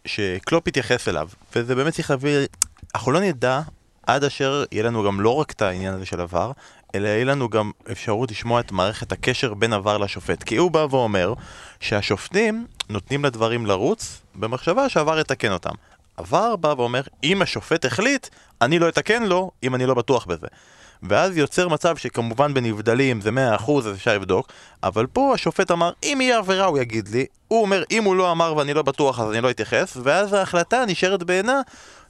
[0.07, 2.47] שקלופ התייחס אליו, וזה באמת צריך להביא...
[2.95, 3.61] אנחנו לא נדע
[4.07, 6.53] עד אשר יהיה לנו גם לא רק את העניין הזה של עבר,
[6.95, 10.43] אלא יהיה לנו גם אפשרות לשמוע את מערכת הקשר בין עבר לשופט.
[10.43, 11.35] כי הוא בא ואומר
[11.81, 15.75] שהשופטים נותנים לדברים לרוץ במחשבה שהעבר יתקן אותם.
[16.17, 18.29] עבר בא ואומר, אם השופט החליט,
[18.63, 20.47] אני לא אתקן לו אם אני לא בטוח בזה.
[21.09, 24.49] ואז יוצר מצב שכמובן בנבדלים זה 100% אז אפשר לבדוק,
[24.83, 28.33] אבל פה השופט אמר, אם יהיה עבירה הוא יגיד לי, הוא אומר, אם הוא לא
[28.33, 31.61] אמר ואני לא בטוח אז אני לא אתייחס, ואז ההחלטה נשארת בעינה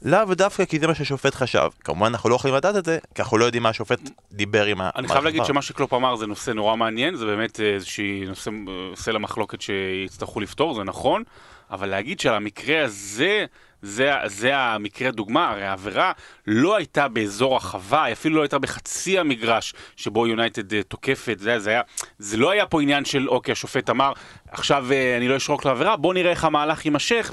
[0.03, 1.69] לאו דווקא כי זה מה שהשופט חשב.
[1.85, 4.01] כמובן אנחנו לא יכולים לדעת את זה, כי אנחנו לא יודעים מה השופט
[4.33, 4.91] דיבר עם ה...
[4.97, 5.45] אני חייב להגיד.
[5.45, 10.41] שמה שקלופ אמר זה נושא נורא מעניין, זה באמת איזושהי נושא, אה, סלע מחלוקת שיצטרכו
[10.41, 11.23] לפתור, זה נכון,
[11.71, 13.45] אבל להגיד שעל המקרה הזה,
[13.87, 16.13] זה, זה המקרה דוגמה, הרי העבירה
[16.47, 21.59] לא הייתה באזור החווה, היא אפילו לא הייתה בחצי המגרש שבו יונייטד אה, תוקפת, זה,
[21.59, 21.83] זה, היה,
[22.19, 24.13] זה לא היה פה עניין של אוקיי, השופט אמר,
[24.49, 27.33] עכשיו אה, אני לא אשרוק לעבירה, בוא נראה איך המהלך יימשך,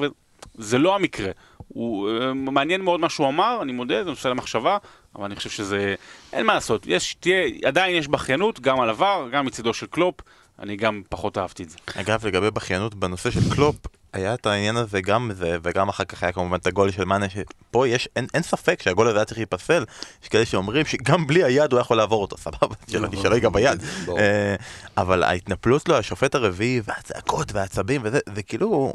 [0.55, 1.31] זה לא המקרה.
[1.67, 4.77] הוא אה, מעניין מאוד מה שהוא אמר, אני מודה, זה נושא למחשבה,
[5.15, 5.95] אבל אני חושב שזה,
[6.33, 10.15] אין מה לעשות, יש, תהיה, עדיין יש בכיינות, גם על עבר, גם מצידו של קלופ,
[10.59, 11.77] אני גם פחות אהבתי את זה.
[11.95, 13.75] אגב, לגבי בכיינות בנושא של קלופ,
[14.13, 17.25] היה את העניין הזה גם זה, וגם אחר כך היה כמובן את הגול של מאנה,
[17.29, 19.85] שפה יש, אין, אין ספק שהגול הזה היה צריך להיפסל,
[20.23, 23.83] יש כאלה שאומרים שגם בלי היד הוא יכול לעבור אותו, סבבה, שלא שלא ייגע ביד.
[24.17, 24.55] אה,
[24.97, 28.93] אבל ההתנפלות לו, השופט הרביעי, והצעקות והעצבים וזה, זה כאילו,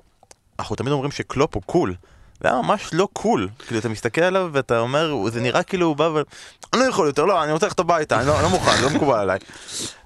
[0.58, 1.94] אנחנו תמיד אומרים שקלופ הוא cool.
[2.40, 5.96] זה היה ממש לא cool, כאילו אתה מסתכל עליו ואתה אומר, זה נראה כאילו הוא
[5.96, 6.22] בא ו...
[6.72, 9.18] אני לא יכול יותר, לא, אני רוצה ללכת הביתה, אני לא, לא מוכן, לא מקובל
[9.18, 9.38] עליי.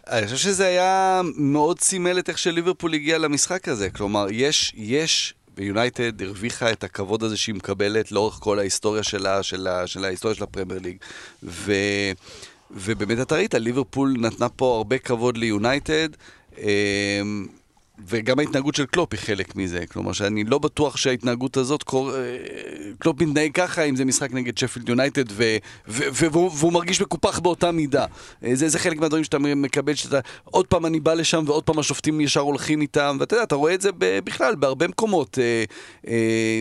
[0.07, 3.91] אני חושב שזה היה מאוד סימל את איך שליברפול הגיע למשחק הזה.
[3.91, 9.69] כלומר, יש, יש, ויונייטד הרוויחה את הכבוד הזה שהיא מקבלת לאורך כל ההיסטוריה שלה, של,
[9.87, 10.97] של ההיסטוריה של הפרמייר ליג.
[11.43, 11.73] ו,
[12.71, 16.09] ובאמת אתה ראית, ליברפול נתנה פה הרבה כבוד ליונייטד.
[18.09, 19.85] וגם ההתנהגות של קלופ היא חלק מזה.
[19.87, 22.17] כלומר, שאני לא בטוח שההתנהגות הזאת, קור...
[22.17, 22.37] אה,
[22.99, 25.57] קלופ מתנהג ככה אם זה משחק נגד שפילד יונייטד, ו...
[25.89, 26.03] ו...
[26.13, 26.33] ו...
[26.33, 28.07] והוא, מרגיש מקופח באותה מידה.
[28.45, 30.21] אה, זה, זה חלק מהדברים שאתה מקבל, שאתה...
[30.45, 33.75] עוד פעם אני בא לשם ועוד פעם השופטים ישר הולכים איתם, ואתה יודע, אתה רואה
[33.75, 33.91] את זה.
[33.99, 35.39] בכלל, בהרבה מקומות.
[35.39, 35.65] אה,
[36.09, 36.61] אה,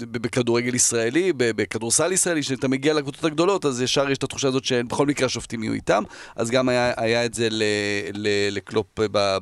[0.00, 5.06] בכדורגל ישראלי, בכדורסל ישראלי, כשאתה מגיע לקבוצות הגדולות, אז ישר יש את התחושה הזאת שבכל
[5.06, 6.02] מקרה השופטים יהיו איתם,
[6.36, 7.62] אז גם היה, היה את זה ל...
[8.14, 8.28] ל...
[8.50, 8.86] לקלופ.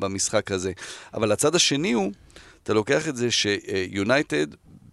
[0.00, 0.72] במשחק הזה.
[1.14, 2.12] אבל הצד השני הוא,
[2.62, 4.46] אתה לוקח את זה שיונייטד,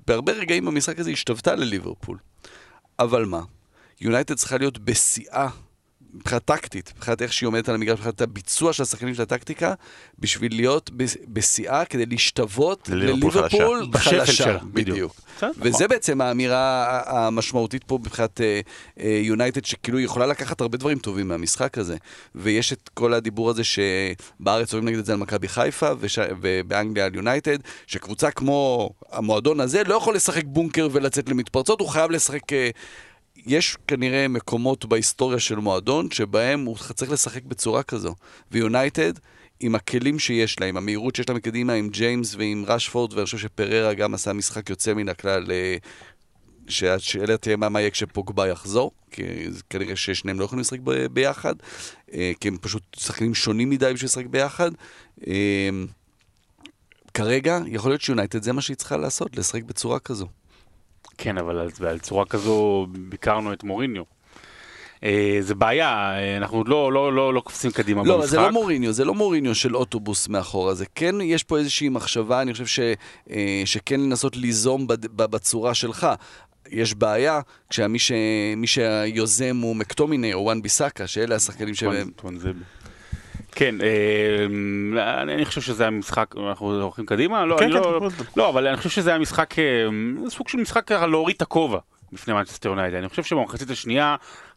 [0.08, 2.18] בהרבה רגעים במשחק הזה השתוותה לליברפול.
[3.00, 3.42] אבל מה?
[4.02, 5.48] יונייטד צריכה להיות בשיאה
[6.18, 9.74] מבחינה טקטית, מבחינת איך שהיא עומדת על המגרש, מבחינת הביצוע של השחקנים של הטקטיקה,
[10.20, 10.92] בשביל להיות
[11.28, 14.58] בשיאה כדי להשתוות לליברפול חלשה.
[14.64, 15.16] בדיוק.
[15.58, 18.62] וזה בעצם האמירה המשמעותית פה מבחינת אה,
[19.00, 21.98] אה, יונייטד, שכאילו יכולה לקחת הרבה דברים טובים מהמשחק הזה.
[22.36, 26.20] ויש את כל הדיבור הזה שבארץ אומרים נגד את זה על מכבי חיפה, וש...
[26.42, 32.12] ובאנגליה על יונייטד, שקבוצה כמו המועדון הזה לא יכול לשחק בונקר ולצאת למתפרצות, הוא חייב
[32.12, 32.42] לשחק...
[33.48, 38.16] יש כנראה מקומות בהיסטוריה של מועדון שבהם הוא צריך לשחק בצורה כזו.
[38.52, 39.14] ויונייטד,
[39.60, 43.38] עם הכלים שיש לה, עם המהירות שיש לה מקדימה, עם ג'יימס ועם רשפורד, ואני חושב
[43.38, 45.78] שפררה גם עשה משחק יוצא מן הכלל, אה,
[46.68, 49.24] שהשאלה תהיה מה יהיה כשפוגבה יחזור, כי
[49.70, 51.56] כנראה ששניהם לא יכולים לשחק ב- ביחד,
[52.14, 54.72] אה, כי הם פשוט שחקנים שונים מדי בשביל לשחק ביחד.
[55.28, 55.70] אה,
[57.14, 60.28] כרגע, יכול להיות שיונייטד זה מה שהיא צריכה לעשות, לשחק בצורה כזו.
[61.18, 64.04] כן, אבל על, על צורה כזו ביקרנו את מוריניו.
[65.04, 68.30] אה, זה בעיה, אה, אנחנו עוד לא, לא, לא, לא קופצים קדימה לא, במשחק.
[68.32, 72.42] זה לא מוריניו, זה לא מוריניו של אוטובוס מאחורה, זה כן, יש פה איזושהי מחשבה,
[72.42, 72.80] אני חושב ש,
[73.32, 76.08] אה, שכן לנסות ליזום בד- ב- בצורה שלך.
[76.72, 78.12] יש בעיה כשמי ש,
[78.58, 82.12] מי שהיוזם הוא מקטומיני או וואן ביסאקה, שאלה השחקנים שבהם...
[82.16, 82.52] טואנזבה.
[83.58, 87.46] כן, אה, אני חושב שזה המשחק, אנחנו הולכים קדימה?
[87.46, 88.10] לא, כן, כן, לא.
[88.38, 91.80] לא, אבל אני חושב שזה המשחק, אה, סוג של משחק ככה להוריד את הכובע
[92.12, 92.96] בפני מנצ'סטר יונייטד.
[92.96, 94.16] אני חושב שבמחצית השנייה,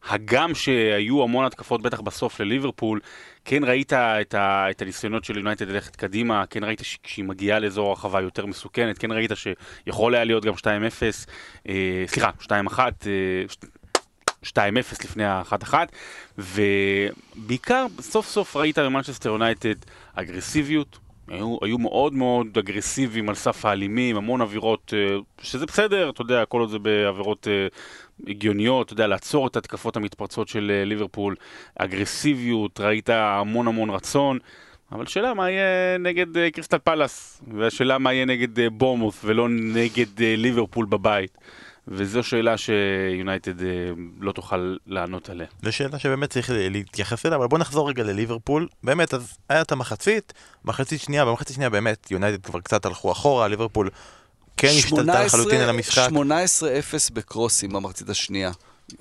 [0.09, 3.01] הגם שהיו המון התקפות בטח בסוף לליברפול,
[3.45, 7.89] כן ראית את, ה, את הניסיונות של יונייטד ללכת קדימה, כן ראית שכשהיא מגיעה לאזור
[7.89, 10.65] הרחבה יותר מסוכנת, כן ראית שיכול היה להיות גם 2-0,
[11.69, 12.83] אה, סליחה, 2-1, אה,
[14.45, 14.49] 2-0
[15.05, 15.75] לפני ה-1-1,
[16.39, 19.75] ובעיקר סוף סוף ראית במנצ'סטר יונייטד
[20.15, 20.99] אגרסיביות,
[21.31, 26.45] היו, היו מאוד מאוד אגרסיביים על סף האלימות, המון עבירות, אה, שזה בסדר, אתה יודע,
[26.45, 27.67] כל עוד זה בעבירות אה,
[28.27, 31.37] הגיוניות, אתה יודע, לעצור את התקפות המתפרצות של אה, ליברפול,
[31.79, 34.39] אגרסיביות, ראית המון המון רצון.
[34.93, 40.87] אבל שאלה מה יהיה נגד קריסטל פאלאס, והשאלה מה יהיה נגד בורנמות' ולא נגד ליברפול
[40.87, 41.39] בבית.
[41.91, 43.69] וזו שאלה שיונייטד אה,
[44.21, 45.47] לא תוכל לענות עליה.
[45.63, 48.69] זו שאלה שבאמת צריך להתייחס אליה, אבל בוא נחזור רגע לליברפול.
[48.83, 50.33] באמת, אז היה את המחצית,
[50.65, 53.91] מחצית שנייה, במחצית שנייה באמת, יונייטד כבר קצת הלכו אחורה, ליברפול
[54.57, 56.09] כן השתלטה לחלוטין על המשחק.
[56.13, 56.15] 18-0
[57.13, 58.51] בקרוסים במחצית השנייה.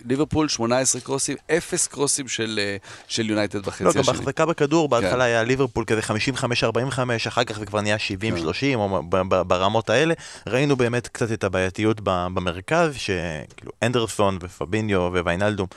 [0.06, 4.04] ליברפול 18 קרוסים, 0 קרוסים של אה, של יונייטד לא, בחצי גם השני.
[4.04, 4.92] בהחזקה בכדור, כן.
[4.92, 9.90] בהתחלה היה ליברפול כזה 55-45, אחר כך זה כבר נהיה 70-30, או ב- ב- ברמות
[9.90, 10.14] האלה.
[10.48, 15.68] ראינו באמת קצת את הבעייתיות במרכז, שכאילו אנדרסון ופביניו וויינלדום,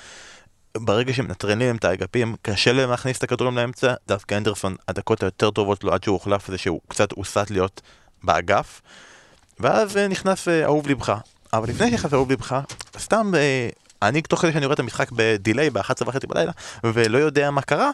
[0.79, 5.51] ברגע שמנטרלים להם את האגפים, קשה להם להכניס את הכדורים לאמצע, דווקא אנדרסון, הדקות היותר
[5.51, 7.81] טובות לו עד שהוא הוחלף זה שהוא קצת הוסט להיות
[8.23, 8.83] באגף,
[9.61, 11.15] ואז אה, נכנס אה, אהוב לבך.
[11.53, 12.61] אבל לפני שנכנס אהוב לבך,
[12.99, 13.69] סתם, אה,
[14.03, 16.53] אני תוך כדי שאני רואה את המשחק בדיליי ב-11 וחצי בלילה,
[16.85, 17.91] ולא יודע מה קרה,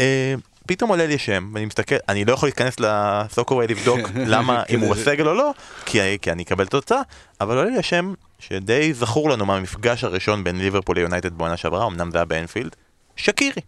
[0.00, 0.34] אה,
[0.66, 4.00] פתאום עולה לי שם, ואני מסתכל, אני לא יכול להיכנס לסוקווי לבדוק
[4.32, 5.54] למה, אם הוא בסגל או לא,
[5.86, 7.00] כי, כי אני אקבל תוצאה,
[7.40, 12.10] אבל עולה לי השם שדי זכור לנו מהמפגש הראשון בין ליברפול ליונייטד בעונה שעברה, אמנם
[12.10, 12.76] זה היה באנפילד,
[13.16, 13.62] שקירי.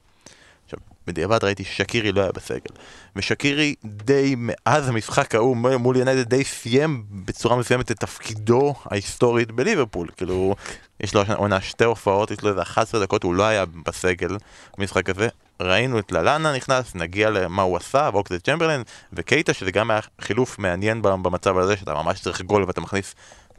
[1.06, 2.70] בדיעבד ראיתי ששקירי לא היה בסגל,
[3.16, 10.08] ושקירי די מאז המשחק ההוא מול- יונייטד די סיים בצורה מסוימת את תפקידו ההיסטורית בליברפול,
[10.16, 10.54] כאילו,
[11.00, 14.36] יש לו עונה שתי הופעות, יש לו איזה 11 דקות, הוא לא היה בסגל
[14.78, 15.28] במשחק הזה.
[15.60, 20.58] ראינו את ללאנה נכנס, נגיע למה הוא עשה, ואוקסד צ'מברלין וקייטה, שזה גם היה חילוף
[20.58, 23.14] מעניין במצב הזה, שאתה ממש צריך גול ואתה מכניס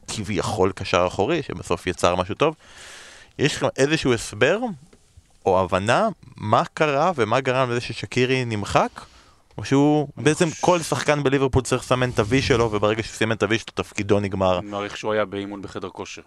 [0.08, 2.56] כביכול קשר אחורי, שבסוף יצר משהו טוב.
[3.40, 4.60] יש לכם איזשהו הסבר
[5.46, 8.90] או הבנה מה קרה ומה גרם לזה ששקירי נמחק?
[9.58, 13.44] או שהוא בעצם כל שחקן בליברפול צריך לסמן את ה-V שלו וברגע שהוא סימן את
[13.44, 14.60] ה-V שלו תפקידו נגמר.
[14.60, 16.22] אני מעריך שהוא היה באימון בחדר כושר.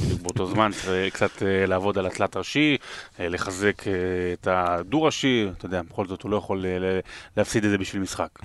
[0.00, 2.76] בדיוק באותו זמן צריך קצת אה, לעבוד על התלת ראשי,
[3.20, 3.92] אה, לחזק אה,
[4.32, 7.00] את הדו-ראשי, אתה יודע, בכל זאת הוא לא יכול אה,
[7.36, 8.28] להפסיד את זה בשביל משחק.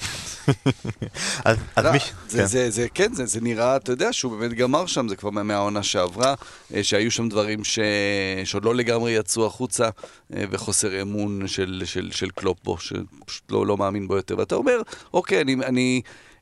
[1.78, 1.92] לא.
[2.28, 2.70] זה, כן.
[2.70, 6.34] זה, כן, זה, נראה, אתה יודע, שהוא באמת גמר שם, זה כבר מה- מהעונה שעברה,
[6.74, 7.80] אה, שהיו שם דברים ש...
[8.46, 9.90] שעוד לא לגמרי יצאו החוצה,
[10.36, 11.84] אה, וחוסר אמון של,
[12.36, 14.38] קלופ בו, שפשוט לא, לא מאמין בו יותר.
[14.38, 14.82] ואתה אומר,
[15.14, 16.02] אוקיי, אני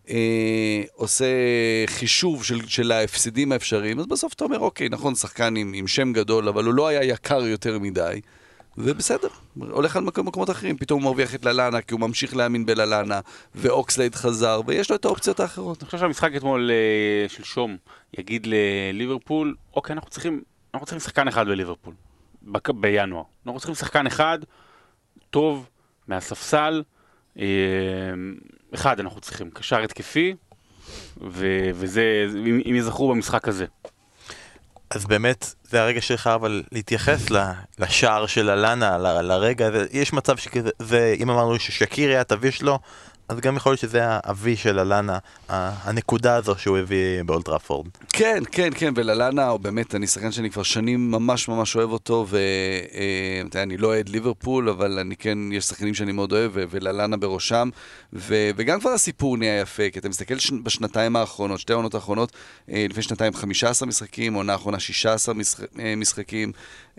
[0.10, 1.26] אה, עושה
[1.88, 6.14] חישוב של, של ההפסדים האפשריים, אז בסוף אתה אומר, אוקיי, נכון, שחקן עם, עם שם
[6.14, 8.22] גדול, אבל הוא לא היה יקר יותר מדי.
[8.78, 12.66] ובסדר, הולך על מקום- מקומות אחרים, פתאום הוא מרוויח את ללאנה כי הוא ממשיך להאמין
[12.66, 13.20] בללאנה,
[13.56, 15.82] ואוקסלייד חזר, ויש לו את האופציות האחרות.
[15.82, 17.78] אני חושב שהמשחק אתמול, אה, שלשום,
[18.18, 20.42] יגיד לליברפול, אוקיי, אנחנו צריכים,
[20.74, 21.94] אנחנו צריכים שחקן אחד בליברפול,
[22.76, 23.24] בינואר.
[23.46, 24.40] אנחנו צריכים שחקן אחד,
[25.30, 25.70] טוב,
[26.08, 26.84] מהספסל,
[28.76, 30.36] אחד אנחנו צריכים, קשר התקפי,
[31.32, 32.26] ו- וזה,
[32.66, 33.66] אם יזכרו במשחק הזה.
[34.90, 37.26] אז באמת, זה הרגע שלך אבל להתייחס
[37.80, 42.32] לשער של אלנה, ל- לרגע הזה, יש מצב שכזה, זה, אם אמרנו ששקיר היה את
[42.32, 42.80] אבי שלו,
[43.30, 45.18] אז גם יכול להיות שזה האבי של אלנה,
[45.50, 47.88] הנקודה הזו שהוא הביא באולטראפורד.
[48.10, 52.26] כן, כן, כן, וללאנה הוא באמת, אני שחקן שאני כבר שנים ממש ממש אוהב אותו,
[52.30, 52.44] ואתה
[53.58, 57.18] יודע, אני לא אוהד ליברפול, אבל אני כן, יש שחקנים שאני מאוד אוהב, ו- וללאנה
[57.18, 57.70] בראשם,
[58.14, 62.32] ו- וגם כבר הסיפור נהיה יפה, כי אתה מסתכל ש- בשנתיים האחרונות, שתי העונות האחרונות,
[62.72, 66.52] אה, לפני שנתיים 15 משחקים, עונה האחרונה 16 משח- אה, משחקים,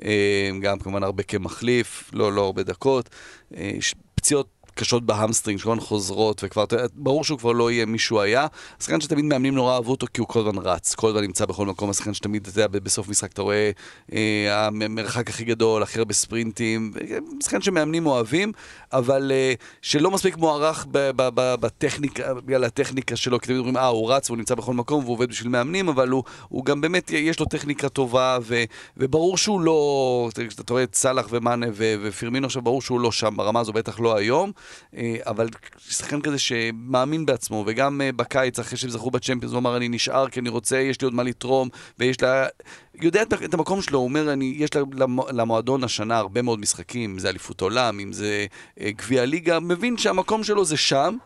[0.05, 3.09] אה, גם כמובן הרבה כמחליף, לא, לא הרבה דקות,
[3.57, 3.71] אה,
[4.15, 8.47] פציעות קשות בהמסטרינג, שכל הזמן חוזרות, וכבר, ברור שהוא כבר לא יהיה מי שהוא היה.
[8.81, 11.67] שחקן שתמיד מאמנים נורא אהבו אותו כי הוא כל הזמן רץ, כל הזמן נמצא בכל
[11.67, 13.71] מקום, השחקן שתמיד, אתה יודע, בסוף משחק אתה רואה
[14.13, 16.93] אה, המרחק הכי גדול, הכי הרבה ספרינטים,
[17.43, 18.53] שחקן שמאמנים אוהבים,
[18.93, 20.87] אבל אה, שלא מספיק מוערך
[21.35, 25.15] בטכניקה, בגלל הטכניקה שלו, כי תמיד אומרים, אה, הוא רץ והוא נמצא בכל מקום והוא
[25.15, 28.65] עובד בשביל מאמנים, אבל הוא, הוא גם באמת, יש לו טכניקה טובה, ו,
[28.97, 30.29] וברור שהוא לא,
[30.61, 34.17] אתה רואה את סאלח ומאנה ופירמינו עכשיו, ברור שהוא לא שם ברמה הזו, בטח לא
[34.17, 34.53] היום.
[34.97, 35.49] אה, אבל
[35.89, 40.29] שחקן כזה שמאמין בעצמו, וגם אה, בקיץ, אחרי שהם זכו בצ'מפיונס, הוא אמר, אני נשאר
[40.29, 42.47] כי אני רוצה, יש לי עוד מה לתרום, ויש לה...
[43.01, 47.19] יודע את, המקום שלו, הוא אומר, אני, יש למו- למועדון השנה הרבה מאוד משחקים, אם
[47.19, 48.47] זה אליפות עולם, אם זה
[48.81, 51.17] אה, גביע הליגה, מבין שהמקום שלו זה שם.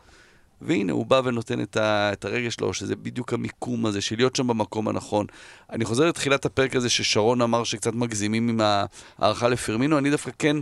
[0.62, 4.36] והנה, הוא בא ונותן את, ה, את הרגש שלו, שזה בדיוק המיקום הזה, של להיות
[4.36, 5.26] שם במקום הנכון.
[5.70, 10.56] אני חוזר לתחילת הפרק הזה ששרון אמר שקצת מגזימים עם ההערכה לפירמינו, אני דווקא כן...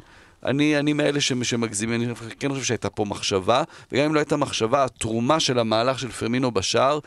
[0.46, 4.84] אני, אני מאלה שמגזימים, אני כן חושב שהייתה פה מחשבה, וגם אם לא הייתה מחשבה,
[4.84, 6.98] התרומה של המהלך של פרמינו בשער,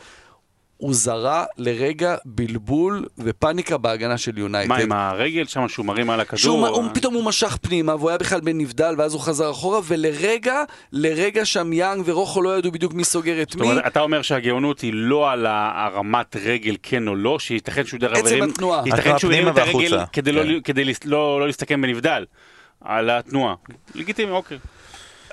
[0.76, 4.68] הוא זרה לרגע בלבול ופאניקה בהגנה של יונייטד.
[4.68, 6.38] מה עם הרגל שם שהוא מרים על הכדור?
[6.38, 10.62] שהוא, הוא, פתאום הוא משך פנימה, והוא היה בכלל בנבדל, ואז הוא חזר אחורה, ולרגע,
[10.92, 13.70] לרגע שם יאנג ורוחו לא ידעו בדיוק מי סוגר את זאת מי.
[13.70, 18.18] אומרת, אתה אומר שהגאונות היא לא על הרמת רגל כן או לא, שייתכן שהוא דרך
[18.18, 18.82] עצם הרים, התנועה.
[18.86, 19.98] ייתכן שהוא הרים את הרגל.
[20.12, 20.60] כדי לא- כן.
[20.64, 22.24] כדי לס- לא לא להסתכן בנבדל,
[22.80, 23.54] על התנועה.
[23.94, 24.58] לגיטימי, אוקיי.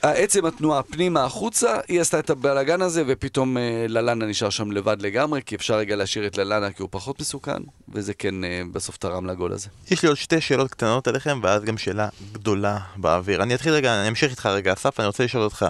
[0.02, 5.02] עצם התנועה פנימה החוצה, היא עשתה את הבלאגן הזה, ופתאום אה, ללאנה נשאר שם לבד
[5.02, 8.98] לגמרי, כי אפשר רגע להשאיר את ללאנה כי הוא פחות מסוכן, וזה כן אה, בסוף
[8.98, 9.70] תרם לגול הזה.
[9.92, 13.44] יש לי עוד שתי שאלות קטנות אליכם, ואז גם שאלה גדולה באוויר.
[13.44, 15.66] אני אתחיל רגע, אני אמשיך איתך רגע, אסף, אני רוצה לשאול אותך.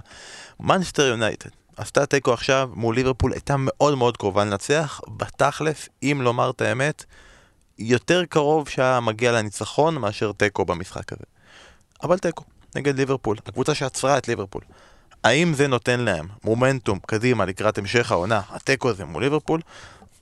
[0.59, 6.49] מנסטר יונייטד, עשתה תיקו עכשיו מול ליברפול, הייתה מאוד מאוד קרובה לנצח, בתכלס, אם לומר
[6.49, 7.05] את האמת,
[7.79, 11.23] יותר קרוב שהיה מגיע לניצחון מאשר תיקו במשחק הזה.
[12.03, 12.43] אבל תיקו,
[12.75, 14.62] נגד ליברפול, הקבוצה שעצרה את ליברפול.
[15.23, 19.62] האם זה נותן להם מומנטום קדימה לקראת המשך העונה, התיקו הזה מול ליברפול,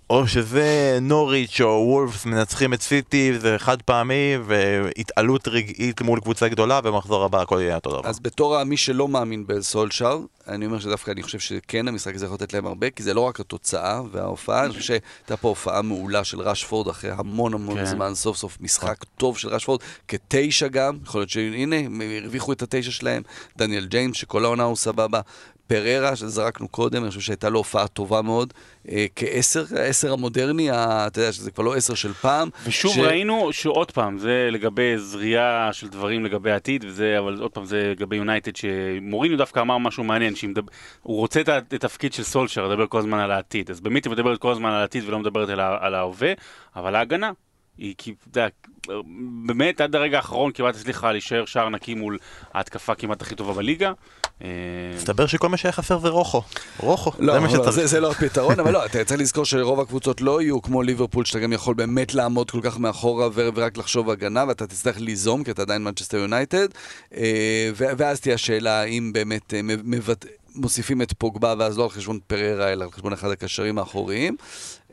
[0.10, 6.48] או שזה נוריץ' או וולפס מנצחים את סיטי, זה חד פעמי, והתעלות רגעית מול קבוצה
[6.48, 8.10] גדולה, ובמחזור הבא הכל יהיה אותו דבר.
[8.10, 12.36] אז בתור מי שלא מאמין בסולשאר, אני אומר שדווקא אני חושב שכן, המשחק הזה יכול
[12.36, 16.24] לתת להם הרבה, כי זה לא רק התוצאה וההופעה, אני חושב שהייתה פה הופעה מעולה
[16.24, 17.86] של רשפורד אחרי המון המון כן.
[17.86, 21.76] זמן, סוף סוף משחק טוב של רשפורד, כתשע גם, יכול להיות שהנה,
[22.22, 23.24] הרוויחו את התשע שלהם,
[23.58, 25.22] דניאל ג'יימס, שכל העונה הוא סבבה.
[25.68, 28.54] פררה, שזרקנו קודם, אני חושב שהייתה לו הופעה טובה מאוד,
[28.90, 32.50] אה, כעשר, העשר המודרני, ה- אתה יודע שזה כבר לא עשר של פעם.
[32.66, 37.52] ושוב ש- ראינו שעוד פעם, זה לגבי זריעה של דברים לגבי העתיד, וזה, אבל עוד
[37.52, 40.54] פעם, זה לגבי יונייטד, שמוריניו דווקא אמר משהו מעניין, שהוא
[41.06, 43.72] רוצה את התפקיד של סולשר, לדבר כל הזמן על העתיד.
[43.72, 46.34] אז באמת היא מדברת כל הזמן על העתיד ולא מדברת על ה- על ההווה,
[46.76, 47.32] אבל ההגנה.
[47.78, 48.48] היא, כי, אתה יודע,
[49.46, 52.18] באמת עד הרגע האחרון כמעט הצליחה להישאר שער נקי מול
[52.54, 53.92] ההתקפה כמעט הכי טובה בליגה.
[54.44, 54.48] אה,
[54.96, 56.42] מסתבר שכל מה שהיה חסר זה רוחו.
[56.80, 57.86] רוחו, לא, זה מה לא, שצריך.
[57.86, 61.40] זה, לא הפתרון, אבל לא, אתה צריך לזכור שרוב הקבוצות לא יהיו כמו ליברפול, שאתה
[61.40, 65.62] גם יכול באמת לעמוד כל כך מאחורה ורק לחשוב הגנה, ואתה תצטרך ליזום, כי אתה
[65.62, 66.68] עדיין מנצ'סטר יונייטד,
[67.18, 69.60] אה, ואז תהיה השאלה האם באמת אה.
[70.56, 74.36] מוסיפים את פוגבה, ואז לא על חשבון פררה, אלא על חשבון אחד הקשרים האחוריים.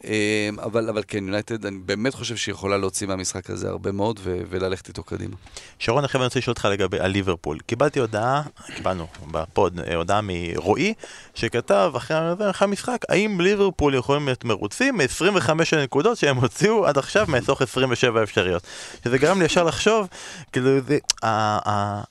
[0.05, 4.21] אה, אבל, אבל כן, יונייטד, אני באמת חושב שהיא יכולה להוציא מהמשחק הזה הרבה מאוד
[4.23, 5.37] ו- וללכת איתו קדימה.
[5.79, 7.59] שרון, עכשיו אני רוצה לשאול אותך לגבי הליברפול.
[7.67, 8.43] קיבלתי הודעה,
[8.77, 10.95] קיבלנו בפוד אה, הודעה מרועי,
[11.35, 12.17] שכתב אחרי
[12.51, 18.23] אחרי המשחק, האם ליברפול יכולים להיות מרוצים מ-25 הנקודות שהם הוציאו עד עכשיו מתוך 27
[18.23, 18.63] אפשריות.
[19.05, 20.09] שזה גרם לי ישר לחשוב,
[20.53, 20.99] כאילו, זה,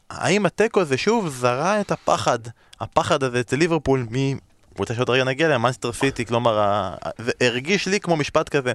[0.09, 2.39] האם התיקו הזה שוב זרע את הפחד,
[2.79, 4.37] הפחד הזה אצל ליברפול מ...
[4.75, 6.91] קבוצה שעוד רגע נגיע אליה, מנסטר סיטי, כלומר,
[7.41, 8.71] הרגיש לי כמו משפט כזה,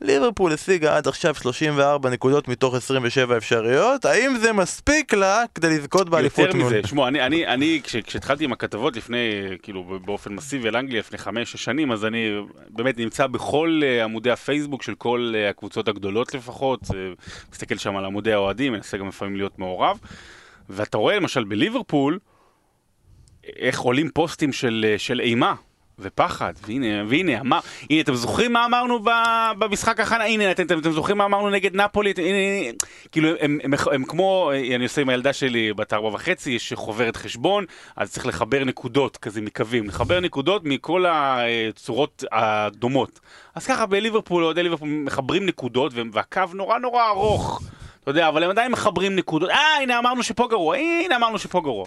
[0.00, 6.08] ליברפול השיגה עד עכשיו 34 נקודות מתוך 27 אפשריות, האם זה מספיק לה כדי לזכות
[6.08, 9.18] באליפות יותר מזה, שמעו, אני, אני, אני כש, כשהתחלתי עם הכתבות לפני,
[9.62, 12.30] כאילו באופן מסיבי על אנגליה לפני חמש-שש שנים, אז אני
[12.68, 16.94] באמת נמצא בכל uh, עמודי הפייסבוק של כל uh, הקבוצות הגדולות לפחות, uh,
[17.52, 19.98] מסתכל שם על עמודי האוהדים, מנסה גם לפעמים להיות מעורב,
[20.68, 22.18] ואתה רואה למשל בליברפול,
[23.56, 25.54] איך עולים פוסטים של, uh, של אימה.
[26.00, 27.58] ופחד, והנה, והנה, אמר,
[27.90, 29.00] הנה, אתם זוכרים מה אמרנו
[29.58, 30.24] במשחק הכנה?
[30.24, 32.12] הנה, אתם, אתם, אתם זוכרים מה אמרנו נגד נפולי?
[32.16, 32.72] הנה, הנה.
[33.12, 36.72] כאילו, הם, הם, הם, הם כמו, אני עושה עם הילדה שלי בת ארבע וחצי, יש
[36.72, 37.64] חוברת חשבון,
[37.96, 43.20] אז צריך לחבר נקודות כזה מקווים, לחבר נקודות מכל הצורות הדומות.
[43.54, 47.62] אז ככה בליברפול, אוהדי ליברפול מחברים נקודות, והקו נורא נורא ארוך.
[48.02, 51.60] אתה יודע, אבל הם עדיין מחברים נקודות, אה, הנה אמרנו שפה גרוע, הנה אמרנו שפה
[51.60, 51.86] גרוע.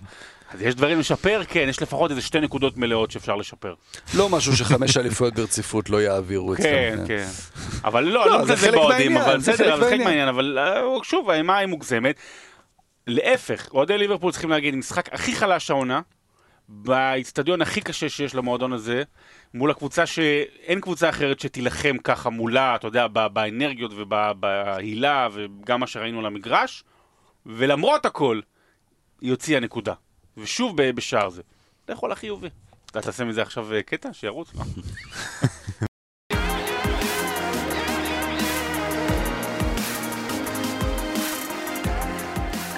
[0.53, 1.41] אז יש דברים לשפר?
[1.47, 3.73] כן, יש לפחות איזה שתי נקודות מלאות שאפשר לשפר.
[4.13, 6.63] לא משהו שחמש אליפויות ברציפות לא יעבירו אצלם.
[6.63, 7.27] כן, כן.
[7.83, 10.03] אבל לא, לא, לא מזלזל חלק באוהדים, אבל בסדר, זה חלק מהעניין.
[10.03, 12.15] מהעניין, אבל אה, שוב, האימה היא מוגזמת.
[13.07, 16.01] להפך, אוהדי ליברפול צריכים להגיד, משחק הכי חלש העונה,
[16.69, 19.03] באיצטדיון הכי קשה שיש למועדון הזה,
[19.53, 26.19] מול הקבוצה שאין קבוצה אחרת שתילחם ככה מולה, אתה יודע, באנרגיות ובהילה וגם מה שראינו
[26.19, 26.83] על המגרש,
[27.45, 28.39] ולמרות הכל,
[29.21, 29.93] היא הוציאה נקודה.
[30.37, 31.41] ושוב בשער זה.
[31.85, 32.49] אתה יכול החיובי.
[32.85, 34.13] אתה תעשה מזה עכשיו אה, קטע?
[34.13, 34.53] שירוץ?
[34.55, 34.63] לא.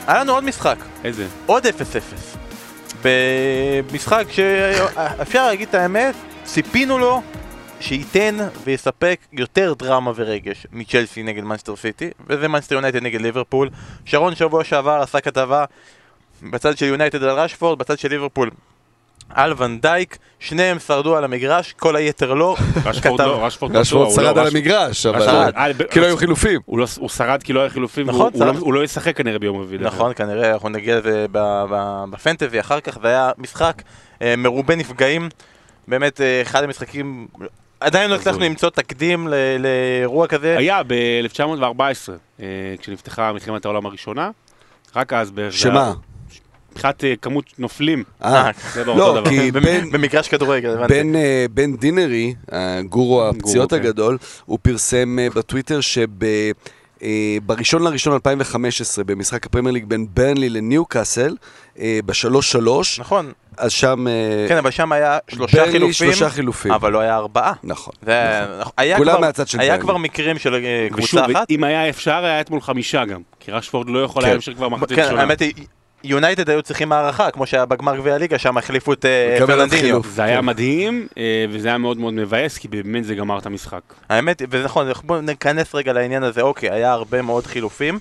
[0.08, 1.28] היה לנו עוד משחק, איזה?
[1.46, 2.45] עוד 0-0.
[3.06, 7.22] במשחק שאפשר להגיד את האמת, ציפינו לו
[7.80, 13.70] שייתן ויספק יותר דרמה ורגש מצ'לסי נגד מנסטר סיטי, וזה מנסטר יונייטד נגד ליברפול.
[14.06, 15.66] שרון שבוע שעבר עשה כתבה
[16.44, 18.52] בצד של יונייטד על רשפורד, בצד של ליברפול
[19.30, 22.56] על ונדייק, שניהם שרדו על המגרש, כל היתר לא.
[22.86, 25.30] רשפורד לא, רשפורד רשפורד בטוח, הוא שרד לא, על רש- המגרש, אבל...
[25.58, 26.60] אה, כי לא היו חילופים.
[26.66, 29.82] הוא לא- שרד כי לא היה חילופים, נכון, הוא לא- לא ישחק כנראה ביום רביעי.
[29.82, 33.82] נכון, כנראה אנחנו נגיע לזה בפנטזי אחר כך, זה היה משחק
[34.22, 35.30] אה, מרובה נפגעים,
[35.88, 37.28] באמת אה, אחד המשחקים,
[37.80, 38.40] עדיין לא הצלחנו.
[38.40, 40.58] למצוא תקדים ל- לאירוע כזה.
[40.58, 42.42] היה ב-1914,
[42.80, 44.30] כשנפתחה מלחמת העולם הראשונה,
[44.96, 45.94] רק אז שמה?
[46.84, 49.32] היה- מבחינת אה, כמות נופלים, אה, זה לא לא, אותו דבר.
[49.92, 50.94] במגרש כדורגל, הבנתי.
[50.94, 51.46] בן, אה,
[51.80, 53.76] דינרי, הגורו הפציעות כן.
[53.76, 56.24] הגדול, הוא פרסם אה, בטוויטר שב...
[57.04, 61.36] אה, בראשון לראשון 2015, במשחק הפרמייר ליג בין ברנלי לניוקאסל,
[61.80, 64.08] אה, בשלוש שלוש, נכון, אז שם...
[64.08, 66.72] אה, כן, אבל שם היה שלושה ברנלי חילופים, שלושה חילופים.
[66.72, 67.54] אבל לא היה ארבעה.
[67.64, 67.94] נכון.
[68.06, 68.42] זה-
[68.78, 69.84] היה כולם כבר- מהצד של היה ברנלי.
[69.84, 71.50] כבר מקרים של אה, קבוצה אחת.
[71.52, 73.22] אם היה אפשר, היה אתמול חמישה גם.
[73.40, 74.26] כי רשפורד לא יכול כן.
[74.28, 75.22] היה להמשיך כבר מחצית כן, ראשונה.
[75.22, 75.54] האמת היא,
[76.06, 80.02] יונייטד היו צריכים הערכה, כמו שהיה בגמר גביע הליגה, שם החליפו את אה, פרננדיניו.
[80.04, 80.46] זה היה כן.
[80.46, 83.82] מדהים, אה, וזה היה מאוד מאוד מבאס, כי באמת זה גמר את המשחק.
[84.10, 88.00] האמת, וזה נכון, בואו ניכנס רגע לעניין הזה, אוקיי, היה הרבה מאוד חילופים,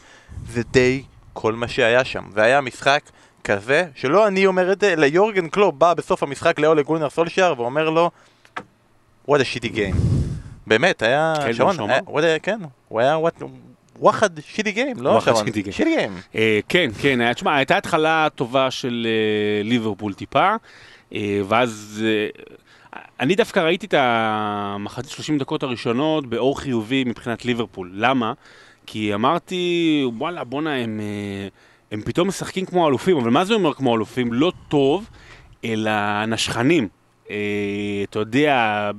[0.53, 2.23] זה די כל מה שהיה שם.
[2.33, 3.01] והיה משחק
[3.45, 7.55] כזה, שלא אני אומר את זה, אלא יורגן קלופ בא בסוף המשחק לאולה גולנר סולשייר
[7.61, 8.11] ואומר לו,
[9.31, 9.97] what a shitty game.
[10.67, 11.99] באמת, היה, כן, מה שהוא היה- אמר?
[12.19, 13.45] what a- כן, הוא היה what-
[13.99, 15.47] וואחד שיטי גיים, לא שרון?
[15.47, 15.63] שיטי
[15.97, 16.13] גיים.
[16.35, 20.55] אה, כן, כן, תשמע, הייתה התחלה טובה של אה, ליברפול טיפה,
[21.15, 22.05] אה, ואז
[23.21, 27.91] אני דווקא ראיתי את המחצית 30 דקות הראשונות באור חיובי מבחינת ליברפול.
[27.95, 28.33] למה?
[28.87, 31.01] כי אמרתי, וואלה, בואנה, הם,
[31.93, 34.33] הם פתאום משחקים כמו אלופים, אבל מה זה אומר כמו אלופים?
[34.33, 35.11] לא טוב,
[35.65, 36.89] אלא נשכנים.
[37.31, 37.37] אה,
[38.11, 38.91] אתה יודע,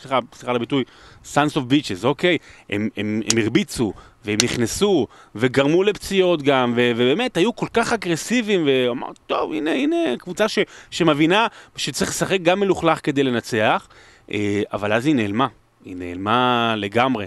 [0.00, 0.84] סליחה, סליחה על הביטוי,
[1.24, 2.38] Sons of Beaches, אוקיי?
[2.70, 3.92] הם, הם, הם הרביצו,
[4.24, 9.96] והם נכנסו, וגרמו לפציעות גם, ו- ובאמת היו כל כך אגרסיביים, ואמרתי, טוב, הנה, הנה,
[10.18, 10.58] קבוצה ש-
[10.90, 13.88] שמבינה שצריך לשחק גם מלוכלך כדי לנצח,
[14.32, 15.46] אה, אבל אז היא נעלמה,
[15.84, 17.26] היא נעלמה לגמרי.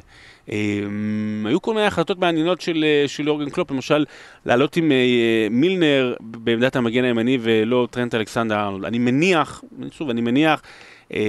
[0.51, 0.79] אה,
[1.45, 4.05] היו כל מיני החלטות מעניינות של, אה, של יורגן קלופ, למשל,
[4.45, 4.91] לעלות עם
[5.51, 8.69] מילנר בעמדת המגן הימני ולא טרנט אלכסנדר.
[8.83, 10.61] אני מניח, שוב, אני מניח,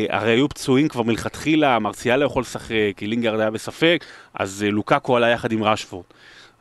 [0.08, 4.70] הרי היו פצועים כבר מלכתחילה, מרציאל לא יכול לשחק, כי לינגרד היה בספק, אז אה,
[4.70, 6.04] לוקאקו עלה יחד עם רשפורד.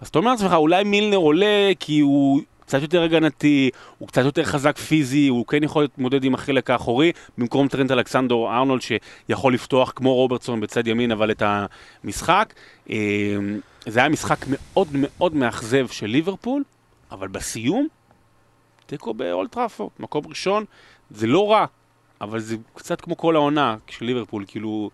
[0.02, 4.44] אז אתה אומר לעצמך, אולי מילנר עולה כי הוא קצת יותר הגנתי, הוא קצת יותר
[4.44, 9.94] חזק פיזי, הוא כן יכול להתמודד עם החלק האחורי, במקום טרנט אלכסנדור ארנולד שיכול לפתוח
[9.96, 11.44] כמו רוברטסון בצד ימין, אבל את
[12.04, 12.54] המשחק.
[12.90, 12.96] אה,
[13.86, 16.64] זה היה משחק מאוד מאוד מאכזב של ליברפול,
[17.12, 17.88] אבל בסיום,
[18.86, 20.65] תיקו באולטראפורד, מקום ראשון,
[21.12, 21.65] זה לא רע,
[22.22, 24.90] אבל זה קצת כמו כל העונה של ליברפול, כאילו,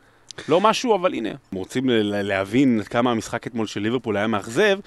[0.50, 1.30] לא משהו, אבל הנה.
[1.30, 4.80] אם רוצים להבין כמה המשחק אתמול של ליברפול היה מאכזב,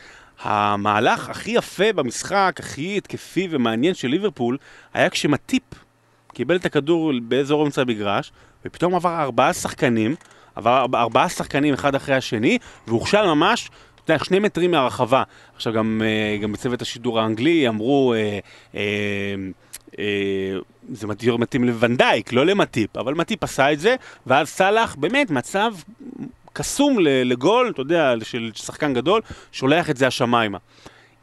[0.43, 4.59] המהלך הכי יפה במשחק, הכי התקפי ומעניין של ליברפול,
[4.95, 5.62] היה כשמטיפ
[6.34, 8.32] קיבל את הכדור באזור אמצע המגרש,
[8.64, 10.14] ופתאום עבר ארבעה שחקנים,
[10.55, 13.70] עבר ארבע- ארבעה שחקנים אחד אחרי השני, והוכשל ממש,
[14.07, 15.22] אתה יודע, שני מטרים מהרחבה.
[15.57, 18.38] עכשיו גם, אה, גם בצוות השידור האנגלי אמרו, אה,
[18.74, 18.80] אה,
[19.98, 20.04] אה,
[20.92, 23.96] זה מתאים- מתאים לוונדייק, לא למטיפ, אבל מטיפ עשה את זה,
[24.26, 25.74] ואז סאלח, באמת, מצב
[26.52, 29.20] קסום לגול, אתה יודע, של שחקן גדול,
[29.52, 30.59] שולח את זה השמיימה.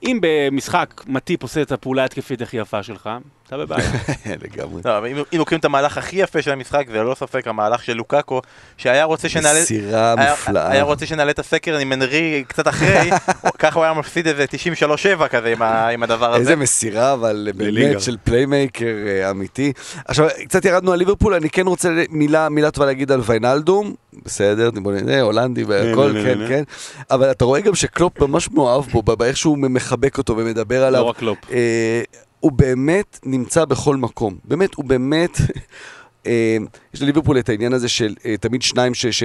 [0.04, 3.10] אם במשחק מטיפ עושה את הפעולה ההתקפית הכי יפה שלך,
[3.48, 3.92] אתה בבעיה.
[4.44, 4.82] לגמרי.
[4.86, 7.94] לא, אם אם לוקחים את המהלך הכי יפה של המשחק, זה ללא ספק המהלך של
[7.94, 8.42] לוקאקו,
[8.78, 9.62] שהיה רוצה שנעלה...
[9.62, 10.72] מסירה מופלאה.
[10.72, 13.10] היה רוצה שנעלה את הסקר עם הנרי קצת אחרי,
[13.60, 14.46] ככה הוא היה מפסיד איזה
[15.20, 15.54] 93-7 כזה
[15.94, 16.40] עם הדבר הזה.
[16.40, 17.50] איזה מסירה, אבל.
[17.56, 19.74] באמת של playmaker אה, אמיתי.
[20.06, 23.94] עכשיו, קצת ירדנו על ליברפול, אני כן רוצה מילה, מילה טובה להגיד על ויינלדום.
[24.26, 26.48] בסדר, בוא נראה, הולנדי והכל, כן.
[26.48, 26.64] כן.
[27.12, 31.02] אבל אתה רואה גם שקלופ ממש מאוהב בו, באיך שהוא מחבק אותו ומדבר עליו.
[31.02, 31.38] לא רק קלופ.
[32.44, 34.38] הוא באמת נמצא בכל מקום.
[34.46, 35.38] באמת, הוא באמת...
[36.28, 36.58] אה,
[36.94, 39.24] יש לליברפול את העניין הזה של אה, תמיד שניים, ש, ש,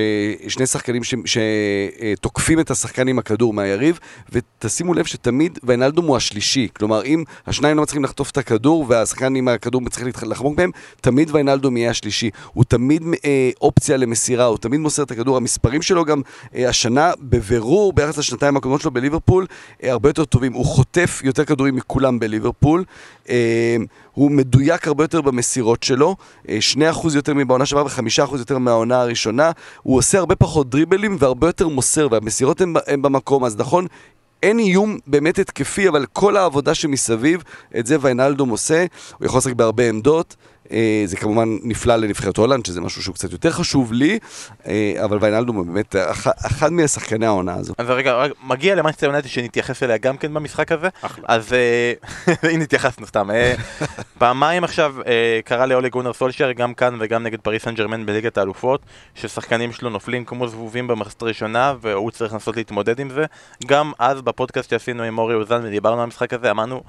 [0.49, 3.99] שני שחקנים שתוקפים את השחקן עם הכדור מהיריב,
[4.33, 6.69] ותשימו לב שתמיד ויינלדום הוא השלישי.
[6.77, 10.71] כלומר, אם השניים לא מצליחים לחטוף את הכדור והשחקן עם הכדור מצליח לחמוק מהם,
[11.01, 12.31] תמיד ויינלדום יהיה השלישי.
[12.53, 15.37] הוא תמיד אה, אופציה למסירה, הוא תמיד מוסר את הכדור.
[15.37, 16.23] המספרים שלו גם
[16.55, 19.47] אה, השנה, בבירור, ביחס לשנתיים הקודמות שלו בליברפול,
[19.83, 20.53] אה, הרבה יותר טובים.
[20.53, 22.85] הוא חוטף יותר כדורים מכולם בליברפול.
[23.29, 23.77] אה,
[24.15, 26.17] הוא מדויק הרבה יותר במסירות שלו,
[26.49, 26.61] אה,
[26.93, 29.51] 2% יותר מבעונה שעברה ו-5% יותר מהעונה הראשונה.
[29.83, 33.45] הוא עושה הרבה פחות דריבלים והרבה יותר מוסר, והמסירות הן, הן במקום.
[33.45, 33.87] אז נכון,
[34.43, 37.43] אין איום באמת התקפי, אבל כל העבודה שמסביב,
[37.79, 38.87] את זה ויינלדום עושה.
[39.19, 40.37] הוא יכול לשחק בהרבה עמדות.
[40.73, 44.19] אה, זה כמובן נפלא לנבחרת הולנד, שזה משהו שהוא קצת יותר חשוב לי,
[44.67, 47.75] אה, אבל ויינלדום הוא באמת אח- אחד משחקני העונה הזו.
[47.79, 50.89] אז רגע, מגיע למאנצ'סטר יונייטד שנתייחס אליה גם כן במשחק הזה.
[51.03, 51.25] אחלה.
[51.29, 51.93] אז אה,
[52.53, 53.29] הנה התייחסנו סתם.
[54.19, 54.95] פעמיים עכשיו
[55.45, 58.81] קרה לאולה גונאר סולשיאר, גם כאן וגם נגד פריז סן ז'רמן בליגת האלופות,
[59.15, 63.25] ששחקנים שלו נופלים כמו זבובים במחצית הראשונה, והוא צריך לנסות להתמודד עם זה.
[63.67, 66.83] גם אז בפודקאסט שעשינו עם אורי אוזן ודיברנו על המשחק הזה, אמרנו...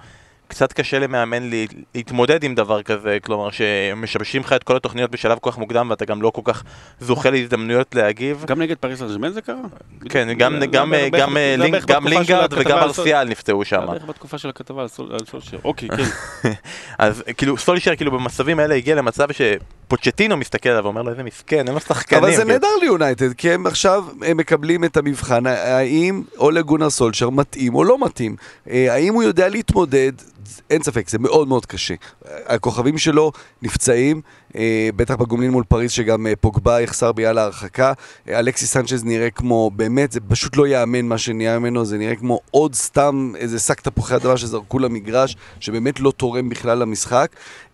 [0.50, 5.38] קצת קשה למאמן לי, להתמודד עם דבר כזה, כלומר שמשבשים לך את כל התוכניות בשלב
[5.42, 6.64] כל כך מוקדם ואתה גם לא כל כך
[7.00, 8.44] זוכה להזדמנויות להגיב.
[8.48, 9.56] גם נגד פריז סן זה קרה?
[10.10, 13.60] כן, זה- גם, זה גם, בערך- גם, זה לינג- בערך גם לינגארד וגם מרסיאל נפצעו
[13.64, 13.86] זה שם.
[13.90, 15.58] בערך בתקופה של הכתבה על סול- על סולשר.
[15.64, 16.04] אוקיי, כן.
[17.00, 21.68] אז כאילו סולשר כאילו במצבים האלה הגיע למצב שפוצ'טינו מסתכל עליו ואומר לו איזה מסכן,
[21.68, 22.24] אין לו שחקנים.
[22.24, 22.50] אבל זה כאילו.
[22.54, 27.84] נהדר ליונייטד, כי הם עכשיו הם מקבלים את המבחן, האם אולה גונאר סולשר מתאים או
[27.84, 28.36] לא מתאים.
[28.70, 30.12] אה, האם הוא יודע להתמודד?
[30.70, 31.94] אין ספק, זה מאוד מאוד קשה.
[32.46, 33.32] הכוכבים שלו
[33.62, 34.22] נפצעים,
[34.56, 37.94] אה, בטח בגומלין מול פריז שגם אה, פוגבה יחסר בגלל ההרחקה.
[38.30, 42.16] אה, אלכסיס סנצ'ז נראה כמו, באמת, זה פשוט לא ייאמן מה שנהיה ממנו, זה נראה
[42.16, 47.28] כמו עוד סתם איזה שק תפוחי אדמה שזרקו למגרש, שבאמת לא תורם בכלל למשחק.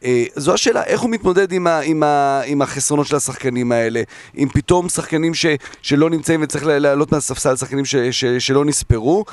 [0.03, 4.01] אה, זו השאלה, איך הוא מתמודד עם, ה, עם, ה, עם החסרונות של השחקנים האלה,
[4.33, 5.45] עם פתאום שחקנים ש,
[5.81, 9.25] שלא נמצאים וצריך לעלות מהספסל, שחקנים ש, ש, שלא נספרו.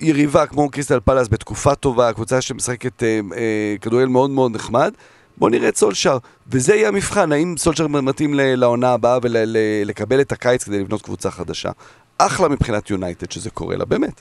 [0.00, 4.94] יריבה כמו קריסטל פלאס בתקופה טובה, קבוצה שמשחקת אה, אה, כדורגל מאוד מאוד נחמד.
[5.38, 10.64] בוא נראה את סולשר, וזה יהיה המבחן, האם סולשר מתאים לעונה הבאה ולקבל את הקיץ
[10.64, 11.70] כדי לבנות קבוצה חדשה.
[12.18, 14.20] אחלה מבחינת יונייטד שזה קורה לה, באמת.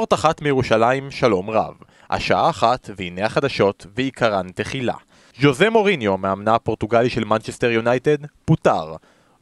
[0.00, 1.74] ספורט אחת מירושלים, שלום רב.
[2.10, 4.94] השעה אחת, והנה החדשות, ועיקרן תחילה.
[5.40, 8.96] ז'וזה מוריניו, מאמנה הפורטוגלי של מנצ'סטר יונייטד, פוטר.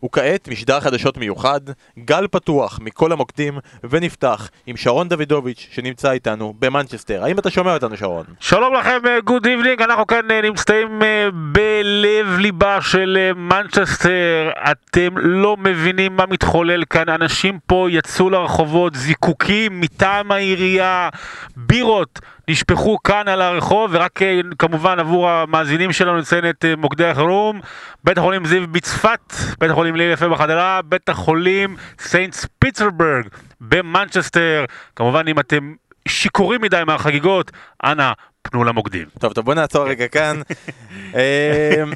[0.05, 1.61] וכעת משדר חדשות מיוחד,
[1.99, 3.59] גל פתוח מכל המוקדים,
[3.91, 7.25] ונפתח עם שרון דוידוביץ' שנמצא איתנו במנצ'סטר.
[7.25, 8.25] האם אתה שומע אותנו שרון?
[8.41, 14.51] שלום לכם, good evening, אנחנו כאן אה, נמצאים אה, בלב ליבה של אה, מנצ'סטר.
[14.71, 21.09] אתם לא מבינים מה מתחולל כאן, אנשים פה יצאו לרחובות, זיקוקים מטעם העירייה,
[21.57, 22.21] בירות.
[22.49, 27.61] נשפכו כאן על הרחוב, ורק אה, כמובן עבור המאזינים שלנו נציין את אה, מוקדי החירום,
[28.05, 33.27] בית החולים זיו בצפת, בית החולים הלל יפה בחדרה, בית החולים סיינטס פיטסבורג
[33.61, 34.65] במנצ'סטר,
[34.97, 35.73] כמובן אם אתם
[36.09, 37.51] שיכורים מדי מהחגיגות,
[37.85, 39.09] אנא פנו למוקדים.
[39.19, 40.41] טוב, טוב, בוא נעצור רגע כאן.
[41.15, 41.93] אמ,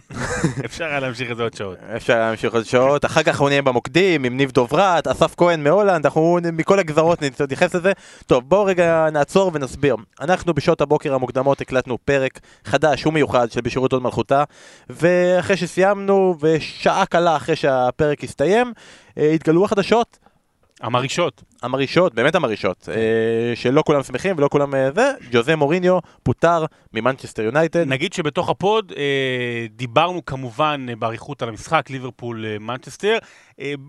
[0.65, 1.79] אפשר היה להמשיך את זה עוד שעות.
[1.97, 6.05] אפשר להמשיך עוד שעות, אחר כך אנחנו נהיה במוקדים עם ניב דוברת, אסף כהן מהולנד,
[6.05, 7.93] אנחנו מכל הגזרות נתייחס לזה.
[8.27, 9.97] טוב, בואו רגע נעצור ונסביר.
[10.21, 14.45] אנחנו בשעות הבוקר המוקדמות הקלטנו פרק חדש ומיוחד של בשירות הוד מלכותה,
[14.91, 18.73] ואחרי שסיימנו, ושעה קלה אחרי שהפרק הסתיים,
[19.19, 20.19] אה, התגלו החדשות.
[20.81, 21.43] המרעישות.
[21.63, 27.43] המרעישות, באמת המרעישות, אה, שלא כולם שמחים ולא כולם אה, זה, ג'וזה מוריניו פוטר ממנצ'סטר
[27.43, 27.89] יונייטד.
[27.89, 33.19] נגיד שבתוך הפוד אה, דיברנו כמובן באריכות על המשחק ליברפול מנצ'סטר,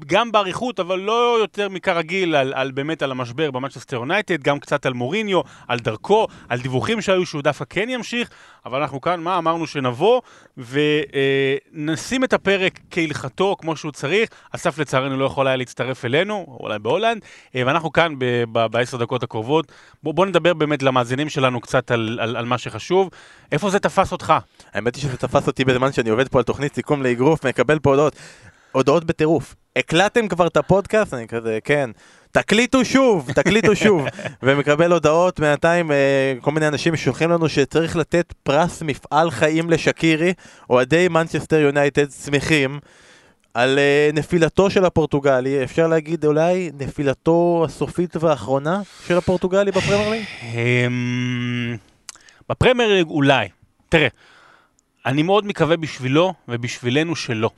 [0.05, 4.85] גם באריכות אבל לא יותר מכרגיל על, על באמת על המשבר במנצ'סטר יונייטד, גם קצת
[4.85, 8.29] על מוריניו, על דרכו, על דיווחים שהיו שהוא דווקא כן ימשיך,
[8.65, 10.21] אבל אנחנו כאן, מה אמרנו שנבוא
[10.57, 16.79] ונשים את הפרק כהלכתו כמו שהוא צריך, אסף לצערנו לא יכול היה להצטרף אלינו, אולי
[16.79, 17.21] בהולנד,
[17.67, 18.13] ואנחנו כאן
[18.71, 19.71] בעשר דקות הקרובות.
[20.03, 23.09] בוא, בוא נדבר באמת למאזינים שלנו קצת על, על, על מה שחשוב.
[23.51, 24.33] איפה זה תפס אותך?
[24.73, 27.89] האמת היא שזה תפס אותי בזמן שאני עובד פה על תוכנית סיכום לאגרוף, מקבל פה
[27.89, 28.15] הודעות.
[28.71, 29.55] הודעות בטירוף.
[29.75, 31.13] הקלטתם כבר את הפודקאסט?
[31.13, 31.89] אני כזה, כן.
[32.31, 34.05] תקליטו שוב, תקליטו שוב.
[34.43, 40.33] ומקבל הודעות בינתיים, אה, כל מיני אנשים שולחים לנו שצריך לתת פרס מפעל חיים לשקירי.
[40.69, 42.79] אוהדי מנצ'סטר יונייטד שמחים
[43.53, 45.63] על אה, נפילתו של הפורטוגלי.
[45.63, 50.23] אפשר להגיד אולי נפילתו הסופית והאחרונה של הפורטוגלי בפרמייר ליג?
[50.43, 51.77] אמ,
[52.49, 53.47] בפרמייר ליג אולי.
[53.89, 54.07] תראה,
[55.05, 57.49] אני מאוד מקווה בשבילו ובשבילנו שלא.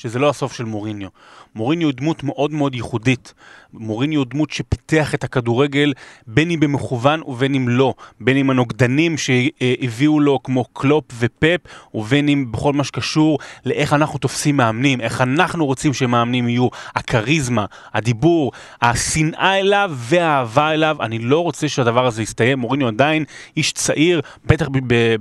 [0.00, 1.08] שזה לא הסוף של מוריניו.
[1.54, 3.34] מוריניו הוא דמות מאוד מאוד ייחודית.
[3.72, 5.92] מוריניו הוא דמות שפיתח את הכדורגל
[6.26, 7.94] בין אם במכוון ובין אם לא.
[8.20, 11.60] בין אם הנוגדנים שהביאו לו כמו קלופ ופפ,
[11.94, 17.64] ובין אם בכל מה שקשור לאיך אנחנו תופסים מאמנים, איך אנחנו רוצים שמאמנים יהיו, הכריזמה,
[17.94, 20.96] הדיבור, השנאה אליו והאהבה אליו.
[21.00, 22.58] אני לא רוצה שהדבר הזה יסתיים.
[22.58, 23.24] מוריניו עדיין
[23.56, 24.68] איש צעיר, בטח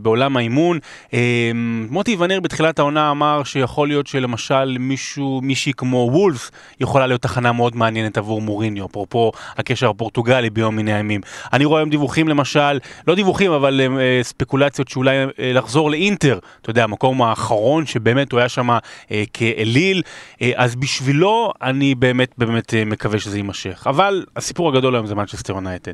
[0.01, 0.79] בעולם האימון.
[1.13, 1.51] אה,
[1.89, 7.51] מוטי ונר בתחילת העונה אמר שיכול להיות שלמשל מישהו, מישהי כמו וולס יכולה להיות תחנה
[7.51, 11.21] מאוד מעניינת עבור מוריניו, אפרופו הקשר הפורטוגלי ביום מן הימים.
[11.53, 16.69] אני רואה היום דיווחים למשל, לא דיווחים אבל אה, ספקולציות שאולי אה, לחזור לאינטר, אתה
[16.69, 18.69] יודע, המקום האחרון שבאמת הוא היה שם
[19.11, 20.01] אה, כאליל,
[20.41, 23.87] אה, אז בשבילו אני באמת באמת אה, מקווה שזה יימשך.
[23.87, 25.91] אבל הסיפור הגדול היום זה מנצ'סטר יונייטד.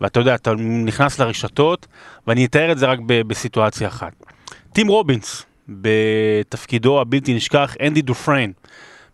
[0.00, 1.86] ואתה יודע, אתה נכנס לרשתות,
[2.26, 4.12] ואני אתאר את זה רק בסיטואציה אחת.
[4.72, 8.52] טים רובינס, בתפקידו הבלתי נשכח, אנדי דופריין,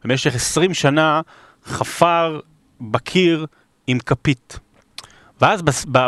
[0.04, 1.20] במשך 20 שנה
[1.64, 2.40] חפר
[2.80, 3.46] בקיר
[3.86, 4.58] עם כפית.
[5.40, 5.62] ואז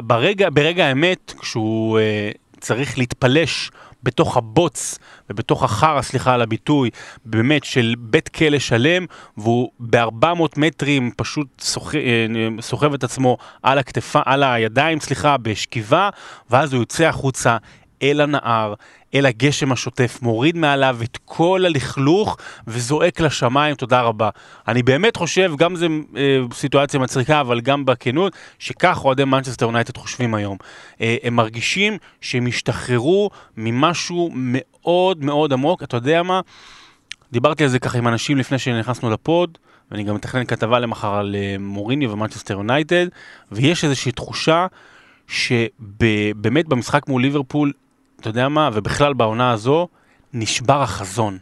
[0.05, 2.30] ברגע, ברגע האמת, כשהוא אה,
[2.61, 3.70] צריך להתפלש
[4.03, 4.99] בתוך הבוץ
[5.30, 6.90] ובתוך החרא, סליחה על הביטוי,
[7.24, 12.26] באמת של בית כלא שלם, והוא ב-400 מטרים פשוט אה,
[12.61, 16.11] סוחב את עצמו על, הכתפה, על הידיים, סליחה, בשכיבה,
[16.51, 17.57] ואז הוא יוצא החוצה
[18.03, 18.74] אל הנהר,
[19.14, 22.36] אל הגשם השוטף, מוריד מעליו את כל הלכלוך
[22.66, 24.30] וזועק לשמיים, תודה רבה.
[24.68, 25.86] אני באמת חושב, גם זו
[26.16, 30.57] אה, סיטואציה מצחיקה, אבל גם בכנות, שכך אוהדי מנצ'סטר יונייטד חושבים היום.
[31.01, 36.40] אה, הם מרגישים שהם השתחררו ממשהו מאוד מאוד עמוק, אתה יודע מה?
[37.32, 39.59] דיברתי על זה ככה עם אנשים לפני שנכנסנו לפוד,
[39.90, 43.07] ואני גם מתכנן כתבה למחר על אה, מוריניו ומנצ'סטר יונייטד,
[43.53, 44.66] ויש איזושהי תחושה
[45.26, 47.72] שבאמת במשחק מול ליברפול,
[48.21, 49.89] אתה יודע מה, ובכלל בעונה הזו,
[50.33, 51.39] נשבר החזון.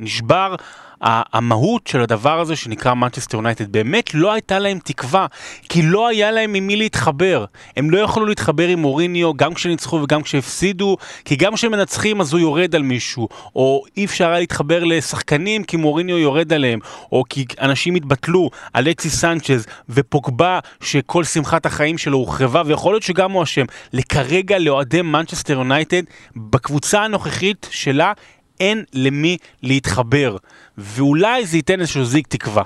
[0.00, 0.54] נשבר
[1.02, 3.72] המהות של הדבר הזה שנקרא מנצ'סטר יונייטד.
[3.72, 5.26] באמת לא הייתה להם תקווה,
[5.68, 7.44] כי לא היה להם עם מי להתחבר.
[7.76, 12.40] הם לא יכלו להתחבר עם מוריניו גם כשניצחו וגם כשהפסידו, כי גם כשמנצחים אז הוא
[12.40, 16.78] יורד על מישהו, או אי אפשר היה להתחבר לשחקנים כי מוריניו יורד עליהם,
[17.12, 23.32] או כי אנשים התבטלו, אלכסיס סנצ'ז ופוגבה שכל שמחת החיים שלו הוחרבה, ויכול להיות שגם
[23.32, 23.64] הוא אשם.
[23.92, 26.02] לכרגע לאוהדי מנצ'סטר יונייטד,
[26.36, 28.12] בקבוצה הנוכחית שלה,
[28.60, 30.36] אין למי להתחבר,
[30.78, 32.62] ואולי זה ייתן איזשהו זיק תקווה.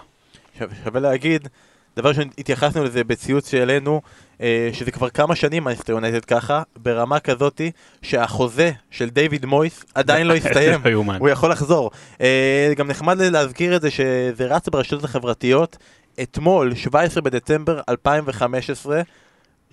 [0.59, 1.49] שווה- להגיד,
[1.97, 4.01] דבר ראשון, התייחסנו לזה בציוץ שהעלינו,
[4.40, 7.70] אה, שזה כבר כמה שנים מייסטר יונייטד ככה, ברמה כזאתי
[8.03, 11.12] שהחוזה של דיוויד מויס עדיין לא הסתיים, לא.
[11.18, 11.90] הוא יכול לחזור.
[12.20, 15.76] אה, גם נחמד להזכיר את זה שזה רץ ברשתות החברתיות,
[16.22, 19.03] אתמול, 17 בדצמבר 2015,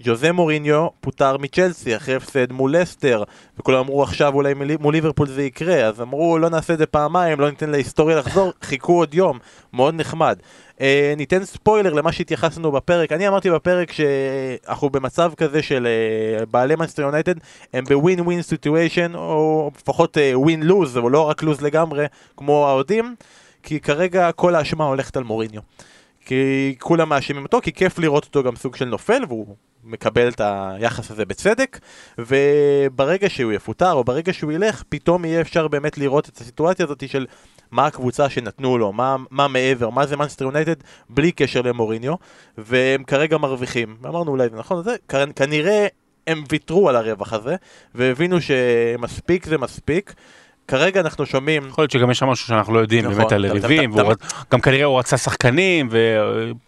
[0.04, 3.24] ג'וזה מוריניו פוטר מצ'לסי אחרי הפסד מול לסטר
[3.60, 6.86] וכולם אמרו עכשיו אולי מול- מול ליברפול זה יקרה אז אמרו לא נעשה את זה
[6.86, 9.40] פעמיים לא ניתן להיסטוריה לחזור חיכו עוד יום.
[9.74, 10.40] מאוד נחמד.
[10.82, 13.12] אה, ניתן ספוילר למה שהתייחסנו בפרק.
[13.12, 17.36] אני אמרתי בפרק שאנחנו במצב כזה של אה, בעלי מנצ'סטר יונייטד
[17.74, 22.06] הם ב win-win situation או לפחות win-lose או לא רק lose לגמרי
[22.38, 23.16] כמו האוהדים
[23.64, 25.62] כי כרגע כל האשמה הולכת על מוריניו
[26.26, 30.42] כי כולם מאשימים אותו, כי כיף לראות אותו גם סוג של נופל, והוא מקבל את
[30.44, 31.80] היחס הזה בצדק,
[32.18, 37.10] וברגע שהוא יפוטר, או ברגע שהוא ילך, פתאום יהיה אפשר באמת לראות את הסיטואציה הזאת
[37.10, 37.26] של
[37.72, 40.76] מה הקבוצה שנתנו לו, מה, מה מעבר, מה זה מנסטר יונייטד,
[41.10, 42.14] בלי קשר למוריניו,
[42.58, 43.96] והם כרגע מרוויחים.
[44.02, 44.96] ואמרנו אולי זה נכון, זה
[45.36, 45.88] כנראה
[46.28, 47.56] הם ויתרו על הרווח הזה,
[47.96, 50.14] והבינו שמספיק זה מספיק.
[50.68, 53.46] כרגע אנחנו שומעים יכול להיות שגם יש שם משהו שאנחנו לא יודעים נכון, באמת על
[53.46, 53.92] אתה- ריבים,
[54.54, 55.90] גם כנראה הוא רצה שחקנים,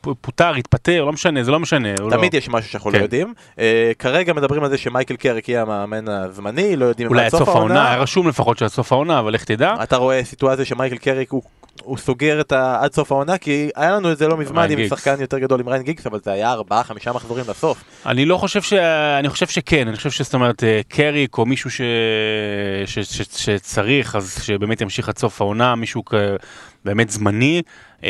[0.04, 1.89] ופוטר, התפטר, לא משנה, זה לא משנה.
[2.00, 2.98] לא- תמיד יש משהו שאנחנו כן.
[2.98, 3.34] לא יודעים.
[3.60, 7.36] אה, כרגע מדברים על זה שמייקל קרק יהיה המאמן הזמני, לא יודעים אם אולי עד
[7.36, 9.76] עד סוף העונה, היה רשום לפחות שעד סוף העונה, אבל לך תדע.
[9.84, 11.41] אתה רואה סיטואציה שמייקל קרק הוא...
[11.82, 12.78] הוא סוגר את ה...
[12.82, 14.89] עד סוף העונה, כי היה לנו את זה לא מזמן עם גיגס.
[14.89, 17.84] שחקן יותר גדול עם ריין גיגס, אבל זה היה ארבעה, חמישה מחזורים לסוף.
[18.05, 18.74] אני לא חושב ש...
[19.19, 21.82] אני חושב שכן, אני חושב שזאת אומרת אה, קריק או מישהו ש...
[22.86, 22.99] ש...
[22.99, 23.21] ש...
[23.36, 26.13] שצריך, אז שבאמת ימשיך עד סוף העונה, מישהו כ...
[26.86, 27.61] באמת זמני.
[28.03, 28.09] אה,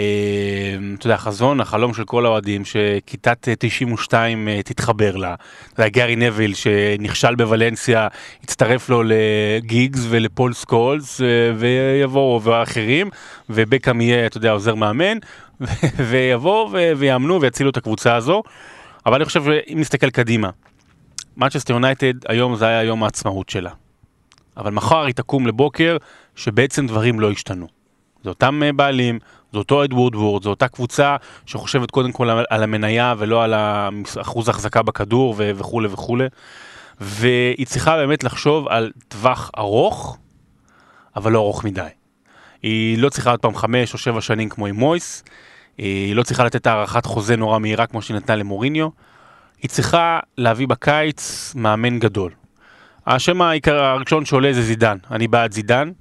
[0.94, 5.36] אתה יודע, החזון, החלום של כל האוהדים, שכיתת 92 אה, תתחבר לה.
[5.74, 8.08] אתה יודע, גארי נוויל שנכשל בוולנסיה,
[8.44, 13.10] יצטרף לו לגיגס ולפול סקולס, אה, ויבואו, ואחרים,
[13.50, 15.18] ובקהאם יהיה, אתה יודע, עוזר מאמן,
[16.10, 18.44] ויבואו ויאמנו ויצילו את הקבוצה הזו.
[19.06, 20.50] אבל אני חושב שאם נסתכל קדימה,
[21.38, 23.72] מנצ'סטר יונייטד היום זה היה יום העצמאות שלה.
[24.58, 25.98] אבל מחר היא תקום לבוקר
[26.36, 27.83] שבעצם דברים לא השתנו.
[28.24, 29.20] זה אותם בעלים,
[29.52, 31.16] זה אותו אד וודוורד, זו אותה קבוצה
[31.46, 33.54] שחושבת קודם כל על המניה ולא על
[34.22, 36.26] אחוז החזקה בכדור וכולי וכולי.
[37.00, 40.18] והיא צריכה באמת לחשוב על טווח ארוך,
[41.16, 41.88] אבל לא ארוך מדי.
[42.64, 45.24] היא לא צריכה עוד פעם חמש או שבע שנים כמו עם מויס,
[45.78, 48.90] היא לא צריכה לתת הארכת חוזה נורא מהירה כמו שהיא נתנה למוריניו,
[49.62, 52.32] היא צריכה להביא בקיץ מאמן גדול.
[53.08, 55.92] השם העיקר הראשון שעולה זה זידן, אני בעד זידן.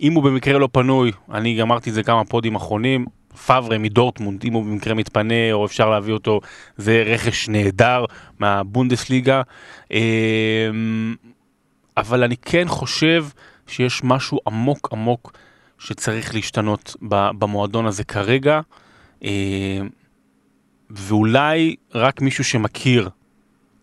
[0.00, 3.06] אם הוא במקרה לא פנוי, אני אמרתי את זה כמה פודים אחרונים,
[3.46, 6.40] פאברה מדורטמונד, אם הוא במקרה מתפנה או אפשר להביא אותו,
[6.76, 8.04] זה רכש נהדר
[8.38, 9.42] מהבונדסליגה.
[9.90, 11.14] אמ,
[11.96, 13.26] אבל אני כן חושב
[13.66, 15.32] שיש משהו עמוק עמוק
[15.78, 16.96] שצריך להשתנות
[17.38, 18.60] במועדון הזה כרגע,
[19.22, 19.28] אמ,
[20.90, 23.08] ואולי רק מישהו שמכיר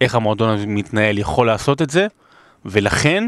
[0.02, 2.08] איך המועדון הזה מתנהל יכול לעשות את זה,
[2.66, 3.28] ולכן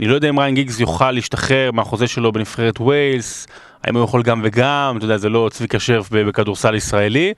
[0.00, 3.46] אני לא יודע אם ריאן גיגס יוכל להשתחרר מהחוזה שלו בנבחרת ווילס,
[3.84, 7.32] האם הוא יכול גם וגם, אתה יודע, זה לא צביקה שרף בכדורסל ישראלי.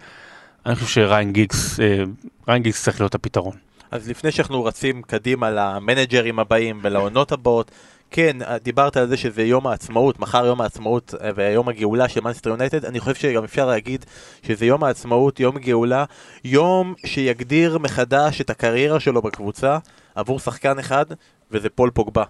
[0.67, 2.05] אני חושב שריאן גיגס, אה,
[2.49, 3.57] ריאן גיגס צריך להיות הפתרון.
[3.91, 7.71] אז לפני שאנחנו רצים קדימה למנג'רים הבאים ולעונות הבאות,
[8.11, 12.51] כן, דיברת על זה שזה יום העצמאות, מחר יום העצמאות אה, ויום הגאולה של מנצ'סטר
[12.51, 14.05] יונייטד, אני חושב שגם אפשר להגיד
[14.43, 16.05] שזה יום העצמאות, יום גאולה,
[16.45, 19.79] יום שיגדיר מחדש את הקריירה שלו בקבוצה
[20.15, 21.07] עבור שחקן אחד,
[21.51, 22.25] וזה פול פוגבה.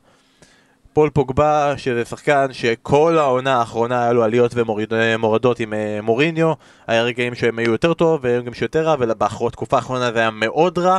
[0.93, 6.53] פול פוגבה, שזה שחקן שכל העונה האחרונה היה לו עליות ומורדות עם אה, מוריניו,
[6.86, 10.99] היה רגעים שהם היו יותר טוב ורגעים שיותר רע, ובתקופה האחרונה זה היה מאוד רע,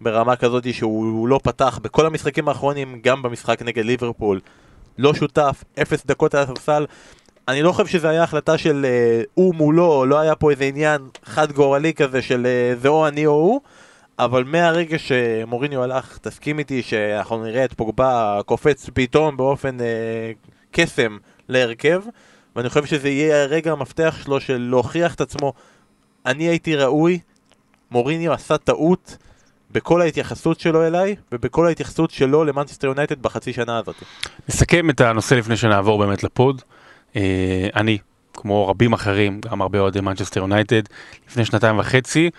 [0.00, 4.40] ברמה כזאת שהוא לא פתח בכל המשחקים האחרונים, גם במשחק נגד ליברפול.
[4.98, 6.86] לא שותף, אפס דקות על הספסל.
[7.48, 11.02] אני לא חושב שזו הייתה החלטה של אה, הוא מולו, לא היה פה איזה עניין
[11.24, 13.60] חד גורלי כזה של אה, זה או אני או הוא.
[14.18, 20.32] אבל מהרגע שמוריניו הלך, תסכים איתי שאנחנו נראה את פוגבה קופץ פתאום באופן אה,
[20.70, 21.16] קסם
[21.48, 22.02] להרכב,
[22.56, 25.52] ואני חושב שזה יהיה הרגע המפתח שלו של להוכיח את עצמו.
[26.26, 27.18] אני הייתי ראוי,
[27.90, 29.16] מוריניו עשה טעות
[29.70, 33.94] בכל ההתייחסות שלו אליי, ובכל ההתייחסות שלו למנצ'סטר יונייטד בחצי שנה הזאת.
[34.48, 36.62] נסכם את הנושא לפני שנעבור באמת לפוד.
[37.16, 37.98] אה, אני,
[38.34, 40.82] כמו רבים אחרים, גם הרבה אוהדי מנצ'סטר יונייטד,
[41.28, 42.30] לפני שנתיים וחצי,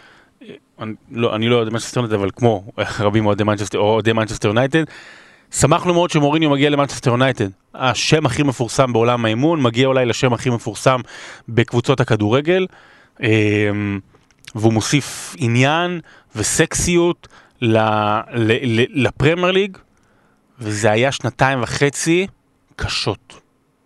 [0.82, 4.84] אני לא, אני לא אוהד מנצ'סטר יונייטד, אבל כמו רבים אוהדי מנצ'סטר, אוהדי מנצ'סטר יונייטד,
[5.52, 7.50] שמחנו מאוד שמוריניו מגיע למנצ'סטר יונייטד.
[7.76, 11.02] השם הכי מפורסם בעולם האימון, מגיע אולי לשם הכי מפורסם
[11.50, 12.68] בקבוצות הכדורגל,
[13.24, 14.00] אמ,
[14.56, 16.00] והוא מוסיף עניין
[16.36, 17.28] וסקסיות
[17.62, 19.78] לפרמייר ליג,
[20.60, 22.28] וזה היה שנתיים וחצי
[22.76, 23.40] קשות.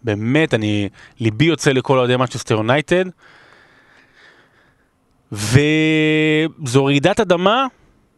[0.04, 3.06] באמת, אני, ליבי יוצא לכל אוהדי מנצ'סטר יונייטד.
[5.32, 7.66] וזו רעידת אדמה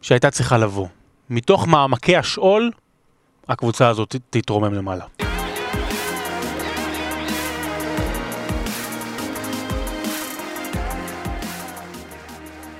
[0.02, 0.86] שהייתה צריכה לבוא.
[1.30, 2.70] מתוך מעמקי השאול,
[3.48, 5.04] הקבוצה הזאת תתרומם למעלה.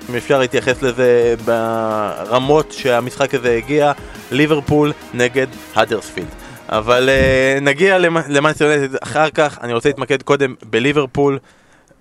[0.09, 3.91] אם אפשר להתייחס לזה ברמות שהמשחק הזה הגיע,
[4.31, 6.27] ליברפול נגד האדרספילד.
[6.69, 11.39] אבל uh, נגיע למאנסטר יונייטד אחר כך, אני רוצה להתמקד קודם בליברפול,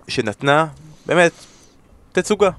[0.08, 0.66] שנתנה,
[1.06, 1.32] באמת,
[2.12, 2.50] תצוגה.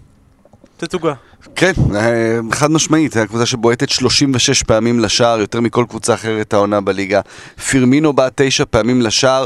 [0.78, 1.14] תצוגה.
[1.56, 7.22] כן, אה, חד משמעית, הקבוצה שבועטת 36 פעמים לשער, יותר מכל קבוצה אחרת העונה בליגה.
[7.70, 9.46] פירמינו בעט 9 פעמים לשער.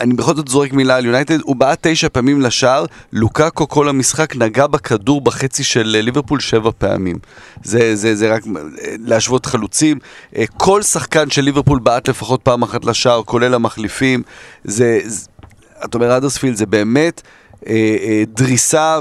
[0.00, 4.36] אני בכל זאת זורק מילה על יונייטד, הוא בעט תשע פעמים לשער, לוקאקו כל המשחק
[4.36, 7.18] נגע בכדור בחצי של אה, ליברפול שבע פעמים.
[7.62, 8.62] זה, זה, זה רק אה,
[8.98, 9.98] להשוות חלוצים.
[10.56, 14.22] כל שחקן של ליברפול בעט לפחות פעם אחת לשער, כולל המחליפים.
[14.64, 15.28] זה, זה
[15.84, 17.22] אתה אומר, אדרספילד זה באמת...
[17.68, 18.98] אה, אה, דריסה,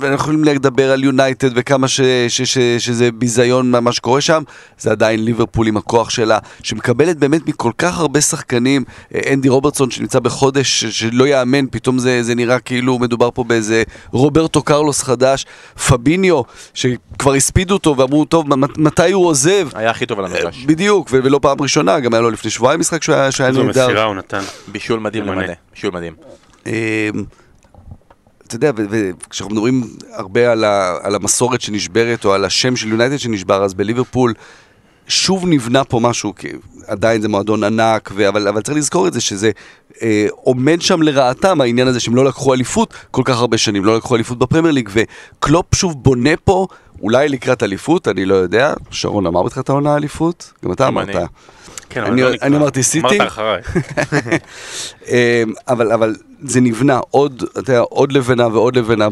[0.00, 4.42] ואנחנו יכולים לדבר על יונייטד וכמה ש, ש, ש, שזה ביזיון מה שקורה שם,
[4.78, 9.90] זה עדיין ליברפול עם הכוח שלה, שמקבלת באמת מכל כך הרבה שחקנים, אה, אנדי רוברטסון
[9.90, 15.46] שנמצא בחודש שלא יאמן, פתאום זה, זה נראה כאילו מדובר פה באיזה רוברטו קרלוס חדש,
[15.88, 16.42] פביניו,
[16.74, 18.46] שכבר הספידו אותו ואמרו, טוב,
[18.76, 19.68] מתי הוא עוזב?
[19.74, 20.64] היה הכי טוב על המגרש.
[20.64, 23.52] בדיוק, ולא פעם ראשונה, גם היה לו לפני שבועיים משחק שהיה נהדר.
[23.52, 24.42] זו מסירה הוא נתן.
[24.68, 26.14] בישול מדהים למלא, בישול מדהים.
[28.48, 29.82] אתה יודע, וכשאנחנו מדברים
[30.12, 34.34] הרבה על, ה, על המסורת שנשברת, או על השם של יונייטד שנשבר, אז בליברפול
[35.08, 36.48] שוב נבנה פה משהו, כי
[36.86, 38.28] עדיין זה מועדון ענק, ו...
[38.28, 39.50] אבל, אבל צריך לזכור את זה, שזה
[40.02, 43.96] אה, עומד שם לרעתם, העניין הזה שהם לא לקחו אליפות כל כך הרבה שנים, לא
[43.96, 46.66] לקחו אליפות בפרמייר ליג, וקלופ שוב בונה פה,
[47.02, 50.52] אולי לקראת אליפות, אני לא יודע, שרון אמר בתחילת העונה אליפות?
[50.64, 51.08] גם אתה אמרת.
[51.08, 51.24] אני.
[51.90, 52.36] כן, אני- אבל לא.
[52.42, 53.16] אני אמרתי סיטי.
[53.16, 53.62] אמרת אחריי.
[55.08, 59.08] אמ, אבל, אבל זה נבנה עוד, אתה יודע, עוד לבנה ועוד לבנה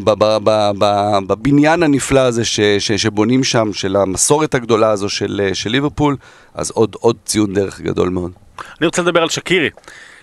[1.27, 6.15] בבניין הנפלא הזה ש, ש, שבונים שם, של המסורת הגדולה הזו של, של ליברפול,
[6.53, 8.31] אז עוד, עוד ציון דרך גדול מאוד.
[8.79, 9.69] אני רוצה לדבר על שקירי.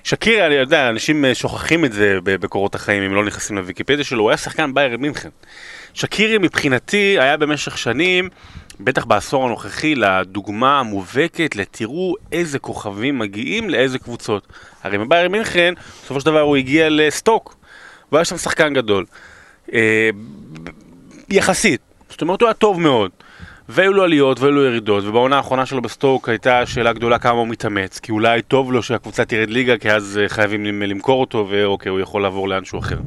[0.05, 4.23] שקירי, אני יודע, אנשים אה, שוכחים את זה בקורות החיים, אם לא נכנסים לוויקיפדיה שלו,
[4.23, 5.29] הוא היה שחקן ביירן מינכן.
[5.95, 8.29] שקירי מבחינתי היה במשך שנים,
[8.81, 14.47] בטח בעשור הנוכחי, לדוגמה המובהקת לתראו איזה כוכבים מגיעים לאיזה קבוצות.
[14.83, 17.57] הרי מביירן מינכן, בסופו של דבר הוא הגיע לסטוק,
[18.13, 19.05] והיה שם שחקן גדול.
[19.73, 20.11] אה,
[21.29, 21.81] יחסית.
[22.11, 23.11] זאת אומרת, הוא היה טוב מאוד.
[23.69, 27.49] והיו לו עליות והיו לו ירידות, ובעונה האחרונה שלו בסטוק הייתה שאלה גדולה כמה הוא
[27.49, 31.47] מתאמץ, כי אולי טוב לו שהקבוצה תרד ליגה, כי אז אה, חייבים למ- למכור אותו,
[31.51, 32.99] ואוקיי, הוא יכול לעבור לאנשהו אחר.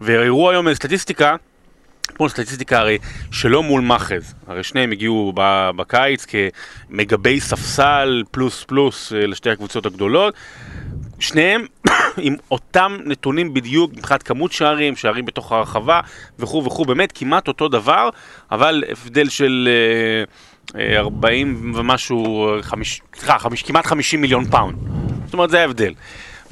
[0.00, 1.36] והראו היום סטטיסטיקה,
[2.14, 2.98] כמו סטטיסטיקה הרי
[3.30, 5.32] שלא מול מאחז, הרי שניהם הגיעו
[5.76, 6.26] בקיץ
[6.90, 10.34] כמגבי ספסל פלוס פלוס אה, לשתי הקבוצות הגדולות,
[11.18, 11.66] שניהם
[12.26, 16.00] עם אותם נתונים בדיוק מבחינת כמות שערים, שערים בתוך הרחבה
[16.38, 18.08] וכו' וכו', באמת כמעט אותו דבר,
[18.50, 19.68] אבל הבדל של
[20.76, 23.36] אה, אה, 40 ומשהו, אה, חמיש- סליחה,
[23.66, 24.76] כמעט 50 מיליון פאונד.
[25.24, 25.94] זאת אומרת, זה ההבדל.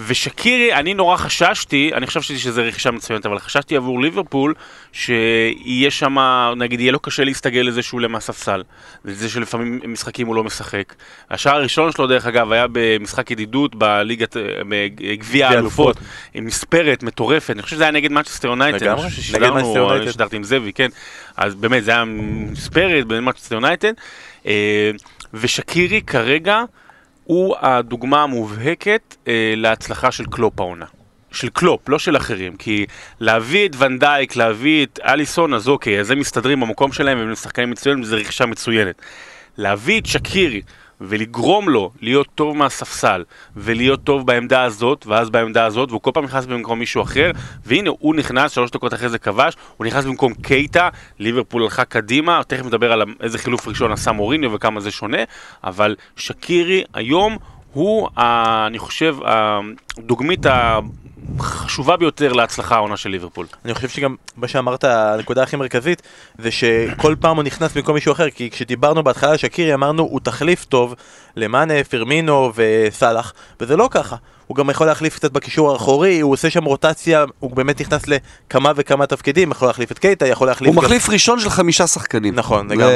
[0.07, 4.55] ושקירי, אני נורא חששתי, אני חשבתי שזה רכישה מצוינת, אבל חששתי עבור ליברפול,
[4.93, 6.17] שיהיה שם,
[6.57, 8.63] נגיד, יהיה לו קשה להסתגל לזה שהוא עולה מהספסל,
[9.05, 10.95] לזה שלפעמים משחקים הוא לא משחק.
[11.31, 14.37] השער הראשון שלו, דרך אגב, היה במשחק ידידות בליגת,
[14.69, 15.97] בגביע האלופות,
[16.35, 20.13] עם מספרת מטורפת, אני חושב שזה היה נגד מנצ'סטר יונייטד, אני חושב מנצ'סטר ששידרנו.
[20.13, 20.89] שידרתי עם זאבי, כן,
[21.37, 23.93] אז באמת, זה היה מספרת במנצ'סטר יונייטד,
[24.47, 24.91] אה,
[25.35, 26.63] ושקירי כרגע,
[27.29, 30.85] הוא הדוגמה המובהקת אה, להצלחה של קלופ העונה.
[31.31, 32.87] של קלופ, לא של אחרים, כי
[33.21, 37.71] להביא את ונדייק, להביא את אליסון, אז אוקיי, אז הם מסתדרים במקום שלהם והם שחקנים
[37.71, 39.03] מצוינים, וזו רכישה מצוינת.
[39.59, 40.63] להביא את שקירי
[41.01, 43.25] ולגרום לו להיות טוב מהספסל
[43.57, 47.31] ולהיות טוב בעמדה הזאת ואז בעמדה הזאת והוא כל פעם נכנס במקום מישהו אחר
[47.67, 50.89] והנה הוא נכנס, שלוש דקות אחרי זה כבש הוא נכנס במקום קייטה,
[51.19, 55.23] ליברפול הלכה קדימה תכף נדבר על איזה חילוף ראשון עשה מוריניו וכמה זה שונה
[55.65, 57.39] אבל שקירי היום
[57.73, 60.47] הוא, אני חושב, הדוגמית
[61.39, 63.47] החשובה ביותר להצלחה העונה של ליברפול.
[63.65, 66.03] אני חושב שגם מה שאמרת, הנקודה הכי מרכזית,
[66.39, 70.21] זה שכל פעם הוא נכנס במקום מישהו אחר, כי כשדיברנו בהתחלה על שקירי אמרנו הוא
[70.21, 70.95] תחליף טוב
[71.37, 74.17] למאנה, פרמינו וסאלח, וזה לא ככה.
[74.47, 78.73] הוא גם יכול להחליף קצת בקישור האחורי, הוא עושה שם רוטציה, הוא באמת נכנס לכמה
[78.77, 80.85] וכמה תפקידים, יכול להחליף את קייטה, יכול להחליף הוא גם...
[80.85, 82.35] מחליף ראשון של חמישה שחקנים.
[82.35, 82.95] נכון, לגמרי.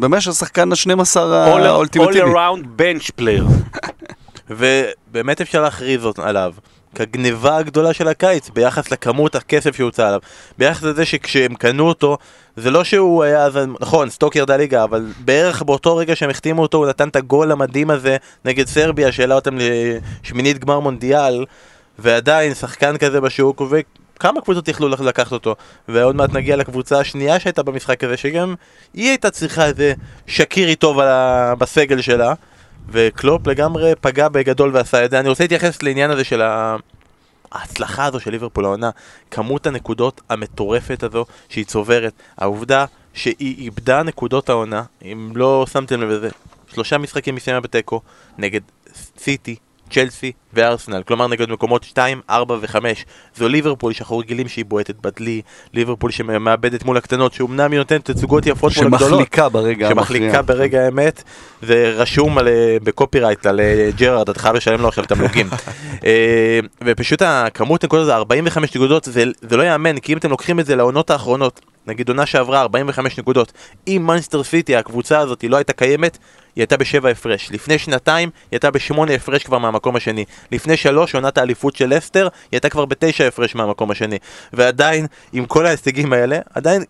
[0.00, 2.20] במשך השחקן ה-12 All, all האולטימטיבי.
[2.32, 3.76] around bench player.
[4.50, 6.54] ובאמת אפשר להכריז עליו
[6.94, 10.20] כגניבה הגדולה של הקיץ ביחס לכמות הכסף שהוצא עליו.
[10.58, 12.18] ביחס לזה שכשהם קנו אותו
[12.56, 16.62] זה לא שהוא היה, אז, נכון, סטוק ירדה ליגה אבל בערך באותו רגע שהם החתימו
[16.62, 21.44] אותו הוא נתן את הגול המדהים הזה נגד סרביה שהעלה אותם לשמינית גמר מונדיאל
[21.98, 25.56] ועדיין שחקן כזה בשוק וכמה קבוצות יכלו לק- לקחת אותו.
[25.88, 28.54] ועוד מעט נגיע לקבוצה השנייה שהייתה במשחק הזה שגם
[28.94, 29.92] היא הייתה צריכה איזה
[30.26, 31.00] שקירי טוב
[31.58, 32.34] בסגל שלה
[32.88, 35.20] וקלופ לגמרי פגע בגדול ועשה את זה.
[35.20, 36.42] אני רוצה להתייחס לעניין הזה של.
[37.52, 38.90] ההצלחה הזו של ליברפול העונה,
[39.30, 42.84] כמות הנקודות המטורפת הזו שהיא צוברת, העובדה
[43.14, 46.28] שהיא איבדה נקודות העונה, אם לא שמתם לב לזה,
[46.68, 48.00] שלושה משחקים מסיימה בתיקו
[48.38, 48.60] נגד
[49.18, 49.56] סיטי,
[49.90, 52.76] צ'לסי וארסנל, כלומר נגד מקומות 2, 4 ו-5.
[53.36, 55.42] זו ליברפול שאנחנו רגילים שהיא בועטת בדלי,
[55.74, 59.10] ליברפול שמאבדת מול הקטנות, שאומנם היא נותנת תצוגות יפות מול הגדולות.
[59.10, 60.04] שמחליקה ברגע המכריע.
[60.04, 61.22] שמחליקה ברגע האמת,
[61.62, 62.48] זה רשום על,
[62.84, 65.48] בקופירייט על אה, ג'רארד, אתה חייב לשלם לו עכשיו תמלוגים.
[66.04, 70.60] אה, ופשוט הכמות נקודות זה 45 נקודות, זה, זה לא ייאמן, כי אם אתם לוקחים
[70.60, 73.52] את זה לעונות האחרונות, נגיד עונה שעברה 45 נקודות,
[73.86, 76.18] אם מנצ'סטר סיטי, הקבוצה הזאת, לא הייתה קיימת,
[76.56, 77.48] היא הייתה בשבע הפרש.
[77.52, 80.24] לפני שנתיים, היא הייתה בשמונה הפרש כבר מהמקום השני.
[80.52, 84.18] לפני שלוש, עונת האליפות של לסטר, היא הייתה כבר בתשע הפרש מהמקום השני.
[84.52, 86.84] ועדיין, עם כל ההישגים האלה, עדיין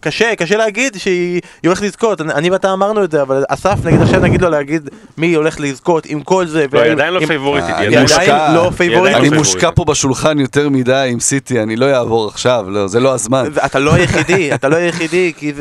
[0.00, 3.78] קשה, קשה להגיד שהיא היא הולכת לזכות, אני, אני ואתה אמרנו את זה, אבל אסף
[3.84, 6.66] נגיד עכשיו נגיד לו להגיד מי הולך לזכות עם כל זה.
[6.72, 8.54] לא, היא עדיין לא פייבוריטית, היא עדיין.
[8.54, 9.18] לא פייבוריטית.
[9.18, 13.00] אני לא משוכנע פה בשולחן יותר מדי עם סיטי, אני לא אעבור עכשיו, לא, זה
[13.00, 13.50] לא הזמן.
[13.66, 15.52] אתה לא היחידי, אתה לא היחידי, כי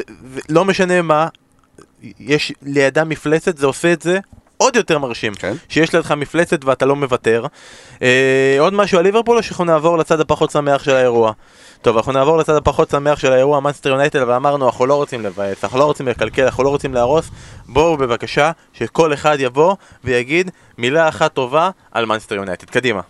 [0.49, 1.27] לא משנה מה,
[2.19, 4.19] יש לידה מפלצת, זה עושה את זה
[4.61, 5.35] עוד יותר מרשים.
[5.35, 5.53] כן.
[5.69, 7.45] שיש לידך מפלצת ואתה לא מוותר.
[8.01, 11.31] אה, עוד משהו על ליברפול או שאנחנו נעבור לצד הפחות שמח של האירוע?
[11.81, 15.63] טוב, אנחנו נעבור לצד הפחות שמח של האירוע מנסטר יונייטד, ואמרנו, אנחנו לא רוצים לבאס,
[15.63, 17.29] אנחנו לא רוצים לקלקל, אנחנו לא רוצים להרוס.
[17.67, 22.69] בואו בבקשה, שכל אחד יבוא ויגיד מילה אחת טובה על מנסטר יונייטד.
[22.69, 23.01] קדימה.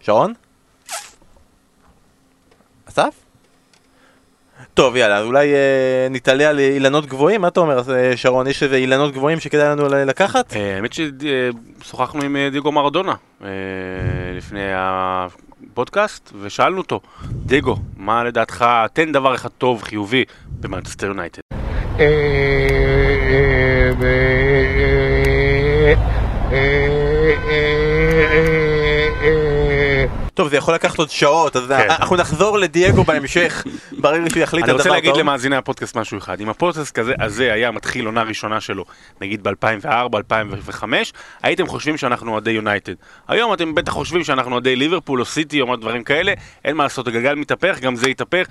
[0.00, 0.32] שרון?
[2.88, 3.25] אסף?
[4.74, 8.46] טוב, יאללה, אולי אה, נתעלה על אילנות גבוהים, מה אתה אומר, אה, שרון?
[8.46, 10.56] יש איזה אילנות גבוהים שכדאי לנו לקחת?
[10.56, 13.48] אה, האמת ששוחחנו עם אה, דיגו מרדונה אה,
[14.36, 17.00] לפני הפודקאסט, ושאלנו אותו,
[17.30, 20.24] דיגו, מה לדעתך, תן דבר אחד טוב, חיובי,
[20.60, 21.40] במנצ'סטר יונייטד.
[30.36, 31.90] טוב, זה יכול לקחת עוד שעות, אז כן.
[31.90, 35.20] אנחנו נחזור לדייגו בהמשך, ברגע שהוא יחליט אני על רוצה דבר להגיד טוב.
[35.20, 36.40] למאזיני הפודקאסט משהו אחד.
[36.40, 38.84] אם הפודקאסט הזה היה מתחיל עונה ראשונה שלו,
[39.20, 41.12] נגיד ב-2004, 2005,
[41.42, 42.92] הייתם חושבים שאנחנו אוהדי יונייטד.
[43.28, 46.32] היום אתם בטח חושבים שאנחנו אוהדי ליברפול או סיטי או דברים כאלה,
[46.64, 48.46] אין מה לעשות, הגלגל מתהפך, גם זה יתהפך.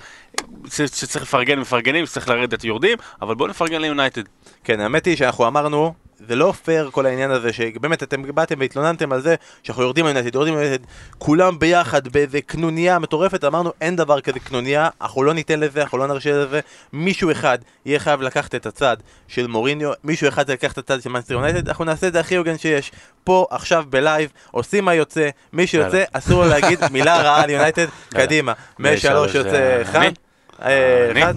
[0.68, 4.22] שצריך לפרגן מפרגנים, שצריך לרדת יורדים, אבל בואו נפרגן ליונייטד.
[4.64, 9.12] כן, האמת היא שאנחנו אמרנו, זה לא פייר כל העניין הזה, שבאמת אתם באתם והתלוננתם
[9.12, 10.84] על זה שאנחנו יורדים ליונייטד, יורדים ליונייטד,
[11.18, 15.98] כולם ביחד באיזה קנוניה מטורפת, אמרנו אין דבר כזה קנוניה, אנחנו לא ניתן לזה, אנחנו
[15.98, 16.60] לא נרשה לזה,
[16.92, 18.96] מישהו אחד יהיה חייב לקחת את הצד
[19.28, 22.36] של מוריניו, מישהו אחד לקחת את הצד של מנצ'סטר יונייטד, אנחנו נעשה את זה הכי
[22.36, 22.92] הוגן שיש,
[23.24, 26.04] פה, עכשיו, בלייב, עושים מה יוצא, מי שיוצא.
[26.12, 30.00] אסור לו להגיד מילה רעה על יונייטד, קדימה, משלוש יוצא זה אחד?
[30.62, 31.22] אה, אני?
[31.22, 31.34] אחד,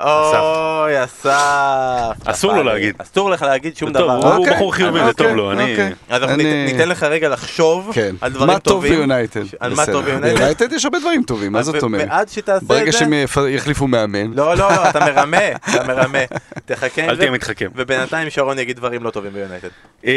[0.00, 2.16] אוי, אסף.
[2.24, 2.62] אסור לו.
[2.62, 2.94] להגיד.
[2.98, 4.12] אסור לך להגיד שום דבר.
[4.12, 5.70] הוא אוקיי, בחור חיובי, זה אוקיי, טוב לו, אני...
[5.70, 5.92] אוקיי.
[6.08, 8.14] אז אנחנו אני- ניתן- לך רגע לחשוב כן.
[8.20, 8.92] על דברים מה טוב טובים.
[8.92, 9.40] ביונייטד?
[9.60, 9.86] על מה.
[9.86, 10.36] טוב ביונייטד.
[10.38, 12.08] ביונייטד יש הרבה דברים טובים, מה זאת אומרת?
[12.10, 12.98] ועד שתעשה את ברגע זה...
[12.98, 14.30] שהם יפ- יחליפו מאמן.
[14.34, 16.18] לא, לא, לא, אתה מרמה, אתה מרמה.
[16.64, 17.16] תחכה אל.
[17.16, 17.68] תהיה מתחכם.
[17.74, 19.68] ובינתיים שרון יגיד דברים לא טובים ביונייטד.
[20.06, 20.12] אה,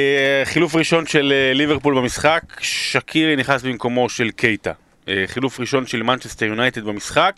[0.45, 4.71] חילוף ראשון של אה, ליברפול במשחק, שקירי נכנס במקומו של קייטה.
[5.07, 7.31] אה, חילוף ראשון של מנצ'סטר יונייטד במשחק,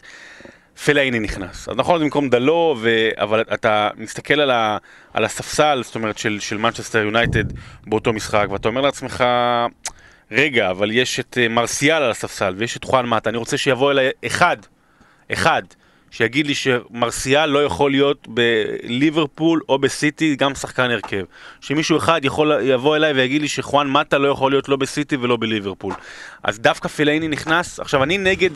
[0.86, 1.70] פלאייני נכנס.
[1.70, 3.10] אז נכון, במקום דלו, ו...
[3.16, 4.78] אבל אתה מסתכל על, ה...
[5.14, 7.44] על הספסל, זאת אומרת, של, של מנצ'סטר יונייטד
[7.88, 9.24] באותו משחק, ואתה אומר לעצמך,
[10.32, 13.92] רגע, אבל יש את אה, מרסיאל על הספסל, ויש את חואן מטה, אני רוצה שיבוא
[13.92, 14.58] אליי אחד,
[15.32, 15.62] אחד,
[16.12, 21.24] שיגיד לי שמרסיאל לא יכול להיות בליברפול או בסיטי גם שחקן הרכב.
[21.62, 25.38] שמישהו אחד יכול יבוא אליי ויגיד לי שחואן מטה לא יכול להיות לא בסיטי ולא
[25.38, 25.94] בליברפול.
[26.44, 28.50] אז דווקא פלאיני נכנס, עכשיו אני נגד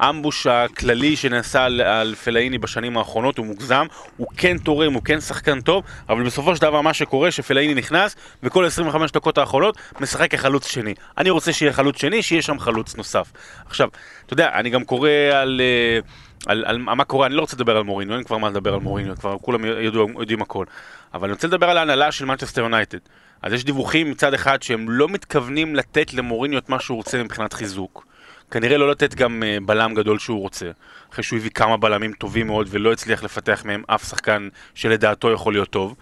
[0.00, 5.20] האמבוש הכללי שנעשה על, על פלאיני בשנים האחרונות, הוא מוגזם, הוא כן תורם, הוא כן
[5.20, 10.30] שחקן טוב, אבל בסופו של דבר מה שקורה שפלאיני נכנס וכל 25 דקות האחרונות משחק
[10.30, 10.94] כחלוץ שני.
[11.18, 13.32] אני רוצה שיהיה חלוץ שני, שיהיה שם חלוץ נוסף.
[13.66, 13.88] עכשיו,
[14.26, 15.60] אתה יודע, אני גם קורא על...
[15.60, 16.00] אה,
[16.46, 18.80] על, על מה קורה, אני לא רוצה לדבר על מוריניו, אין כבר מה לדבר על
[18.80, 20.64] מוריניו, כבר כולם ידעו, יודעים הכל.
[21.14, 22.98] אבל אני רוצה לדבר על ההנהלה של מנצ'סטר יונייטד.
[23.42, 27.52] אז יש דיווחים מצד אחד שהם לא מתכוונים לתת למוריניו את מה שהוא רוצה מבחינת
[27.52, 28.06] חיזוק.
[28.50, 30.70] כנראה לא לתת גם uh, בלם גדול שהוא רוצה.
[31.12, 35.52] אחרי שהוא הביא כמה בלמים טובים מאוד ולא הצליח לפתח מהם אף שחקן שלדעתו יכול
[35.52, 35.94] להיות טוב.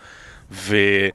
[0.51, 1.13] והם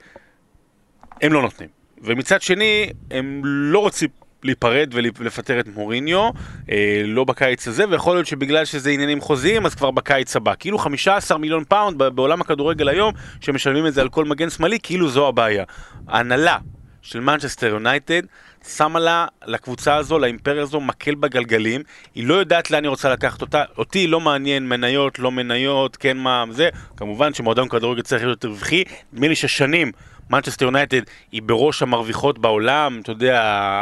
[1.22, 1.70] לא נותנים.
[2.02, 4.10] ומצד שני, הם לא רוצים
[4.44, 6.30] להיפרד ולפטר את מוריניו,
[6.72, 10.54] אה, לא בקיץ הזה, ויכול להיות שבגלל שזה עניינים חוזיים, אז כבר בקיץ הבא.
[10.60, 15.10] כאילו 15 מיליון פאונד בעולם הכדורגל היום, שמשלמים את זה על כל מגן שמאלי, כאילו
[15.10, 15.64] זו הבעיה.
[16.08, 16.58] ההנהלה
[17.02, 18.22] של מנצ'סטר יונייטד
[18.68, 21.82] שמה לה, לקבוצה הזו, לאימפריה הזו, מקל בגלגלים,
[22.16, 26.18] היא לא יודעת לאן היא רוצה לקחת אותה, אותי לא מעניין מניות, לא מניות, כן
[26.18, 28.84] מה, זה, כמובן שמועדון כדורגל צריך להיות רווחי,
[29.14, 29.92] נדמה לי ששנים
[30.30, 31.02] מנצ'סטר יונייטד
[31.32, 33.42] היא בראש המרוויחות בעולם, אתה יודע,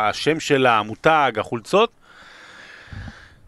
[0.10, 1.92] השם שלה, המותג, החולצות.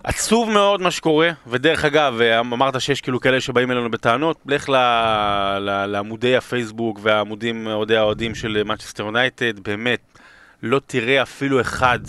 [0.04, 4.76] עצוב מאוד מה שקורה, ודרך אגב, אמרת שיש כאילו כאלה שבאים אלינו בטענות, לך ל-
[5.60, 10.00] ל- לעמודי הפייסבוק והעמודים אוהדי האוהדים של מנצ'סטר יונייטד, באמת,
[10.64, 12.00] לא תראה אפילו אחד,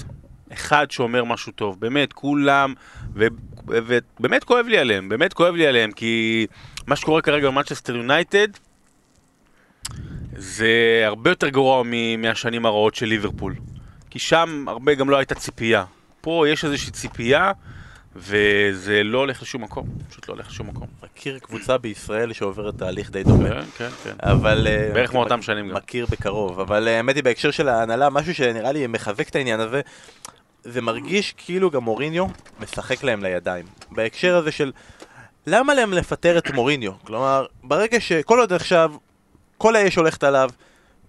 [0.52, 2.74] אחד שאומר משהו טוב, באמת, כולם,
[3.14, 6.46] ובאמת כואב לי עליהם, באמת כואב לי עליהם, כי
[6.86, 8.48] מה שקורה כרגע במנצ'סטר יונייטד,
[10.38, 13.54] זה הרבה יותר גרוע מ- מהשנים הרעות של ליברפול.
[14.10, 15.84] כי שם הרבה גם לא הייתה ציפייה.
[16.20, 17.52] פה יש איזושהי ציפייה,
[18.16, 19.88] וזה לא הולך לשום מקום.
[20.10, 20.86] פשוט לא הולך לשום מקום.
[21.04, 23.48] מכיר קבוצה בישראל שעוברת תהליך די דומה.
[23.48, 24.14] כן, כן, כן.
[24.22, 24.66] אבל...
[24.66, 25.74] אה, בערך מאותם שנים גם.
[25.74, 29.60] מכיר בקרוב, אבל אה, האמת היא בהקשר של ההנהלה, משהו שנראה לי מחזק את העניין
[29.60, 29.80] הזה,
[30.64, 32.26] זה מרגיש כאילו גם מוריניו
[32.60, 33.64] משחק להם לידיים.
[33.90, 34.72] בהקשר הזה של
[35.46, 36.92] למה להם לפטר את מוריניו?
[37.04, 38.92] כלומר, ברגע שכל עוד עכשיו
[39.58, 40.50] כל האש הולכת עליו,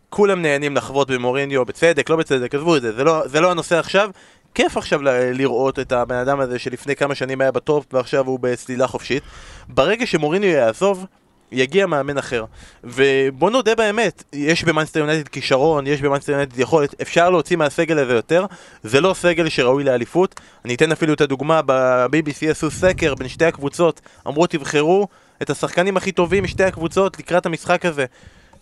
[0.10, 3.80] כולם נהנים לחבוט במוריניו, בצדק, לא בצדק, עזבו את זה, זה לא, זה לא הנושא
[3.80, 4.10] עכשיו.
[4.56, 8.40] כיף עכשיו ל- לראות את הבן אדם הזה שלפני כמה שנים היה בטופ ועכשיו הוא
[8.40, 9.24] בצלילה חופשית.
[9.68, 11.06] ברגע שמוריניו יעזוב,
[11.52, 12.46] יגיע מאמן אחר.
[12.84, 18.14] ובוא נודה באמת, יש במאנסטר יונייטד כישרון, יש במאנסטר יונייטד יכולת, אפשר להוציא מהסגל הזה
[18.14, 18.46] יותר,
[18.84, 20.40] זה לא סגל שראוי לאליפות.
[20.66, 25.08] אני אתן אפילו את הדוגמה, ב-BBC עשו סקר בין שתי הקבוצות, אמרו תבחרו
[25.42, 28.06] את השחקנים הכי טובים משתי הקבוצות לקראת המשחק הזה.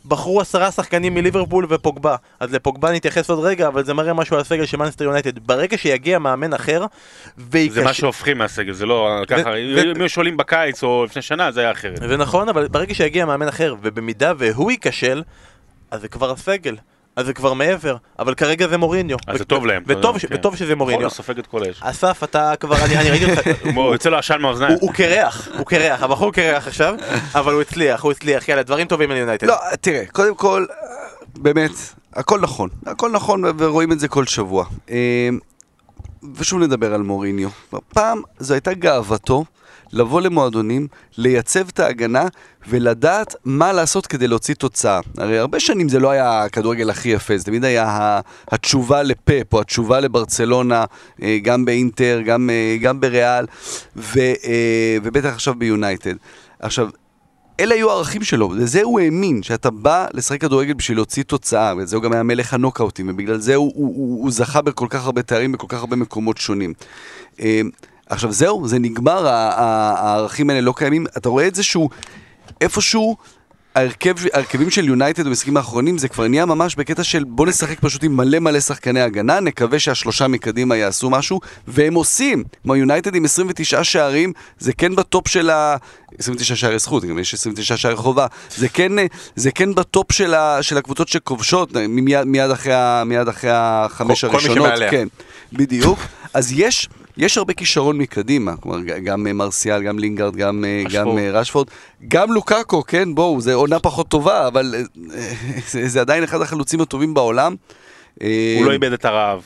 [0.08, 2.16] בחרו עשרה שחקנים מליברפול ופוגבה.
[2.40, 5.40] אז לפוגבה נתייחס עוד רגע, אבל זה מראה משהו על הסגל של מנסטר יונייטד.
[5.40, 6.86] ברגע שיגיע מאמן אחר,
[7.38, 7.74] ויקש...
[7.74, 11.62] זה מה שהופכים מהסגל, זה לא ככה, אם היו שואלים בקיץ או לפני שנה, זה
[11.62, 11.98] היה אחרת.
[12.08, 15.24] זה נכון, אבל ברגע שיגיע מאמן אחר, ובמידה והוא ייכשל,
[15.92, 16.76] אז זה כבר הסגל.
[17.18, 19.18] אז זה כבר מעבר, אבל כרגע זה מוריניו.
[19.28, 19.84] אז זה טוב להם.
[19.88, 20.26] וטוב, ש...
[20.26, 20.36] כן.
[20.36, 21.08] וטוב שזה מוריניו.
[21.08, 21.80] יכול לספק את כל האש.
[21.82, 24.78] אסף, אתה כבר, אני, אני ראיתי אותך, הוא יוצא לו עשן מהאוזניים.
[24.82, 26.96] הוא, קרח, הוא קרח, הבחור קרח עכשיו,
[27.36, 29.48] אבל הוא הצליח, הוא הצליח, יאללה, דברים טובים על יונייטד.
[29.48, 30.66] לא, תראה, קודם כל,
[31.38, 31.72] באמת,
[32.14, 32.70] הכל נכון.
[32.86, 34.66] הכל נכון, ורואים את זה כל שבוע.
[34.90, 35.30] אה,
[36.36, 37.50] ושוב נדבר על מוריניו.
[37.94, 39.46] פעם זו הייתה גאוותו
[39.94, 42.26] לבוא למועדונים, לייצב את ההגנה
[42.70, 45.00] ולדעת מה לעשות כדי להוציא תוצאה.
[45.18, 48.20] הרי הרבה שנים זה לא היה הכדורגל הכי יפה, זה תמיד היה
[48.52, 50.86] התשובה לפאפ או התשובה לברצלונה,
[51.22, 53.46] אה, גם באינטר, גם, אה, גם בריאל,
[53.96, 54.20] ו,
[55.04, 56.16] ובטח עכשיו ביונייטד.
[56.60, 56.90] עכשיו,
[57.60, 61.96] אלה היו הערכים שלו, לזה הוא האמין, שאתה בא לשחק כדורגל בשביל להוציא תוצאה, וזה
[61.96, 65.22] הוא גם היה מלך הנוקאוטים, ובגלל זה הוא, הוא, הוא, הוא זכה בכל כך הרבה
[65.22, 66.74] תארים בכל כך הרבה מקומות שונים.
[68.10, 71.90] עכשיו זהו, זה נגמר, הערכים האלה לא קיימים, אתה רואה את זה שהוא
[72.62, 73.18] איפשהו...
[73.78, 78.04] ההרכב, ההרכבים של יונייטד במשחקים האחרונים זה כבר נהיה ממש בקטע של בוא נשחק פשוט
[78.04, 82.44] עם מלא מלא שחקני הגנה, נקווה שהשלושה מקדימה יעשו משהו, והם עושים.
[82.64, 85.76] כמו יונייטד עם 29 שערים, זה כן בטופ של ה...
[86.18, 88.28] 29 שערי זכות, גם יש 29 שערי חובה.
[88.56, 88.92] זה כן,
[89.36, 90.64] זה כן בטופ של, ה...
[90.64, 92.74] של הקבוצות שכובשות, מיד, מיד, אחרי,
[93.06, 94.58] מיד אחרי החמש כל, הראשונות.
[94.58, 94.92] כל מי שמעליה.
[94.92, 95.08] כן,
[95.54, 96.00] בדיוק.
[96.34, 96.90] אז יש...
[97.18, 101.20] יש הרבה כישרון מקדימה, כלומר גם מרסיאל, גם לינגארד, גם רשפורד.
[101.20, 101.68] גם רשפורד,
[102.08, 104.76] גם לוקאקו, כן, בואו, זה עונה פחות טובה, אבל
[105.72, 107.56] זה, זה עדיין אחד החלוצים הטובים בעולם.
[108.16, 109.42] הוא לא איבד את הרעב.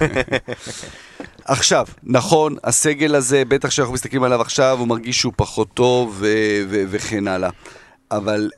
[1.44, 6.22] עכשיו, נכון, הסגל הזה, בטח כשאנחנו מסתכלים עליו עכשיו, הוא מרגיש שהוא פחות טוב
[6.68, 7.50] וכן הלאה.
[8.10, 8.50] אבל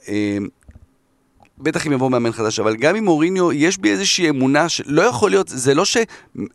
[1.59, 5.31] בטח אם יבוא מאמן חדש, אבל גם עם מוריניו, יש בי איזושהי אמונה שלא יכול
[5.31, 5.97] להיות, זה לא ש...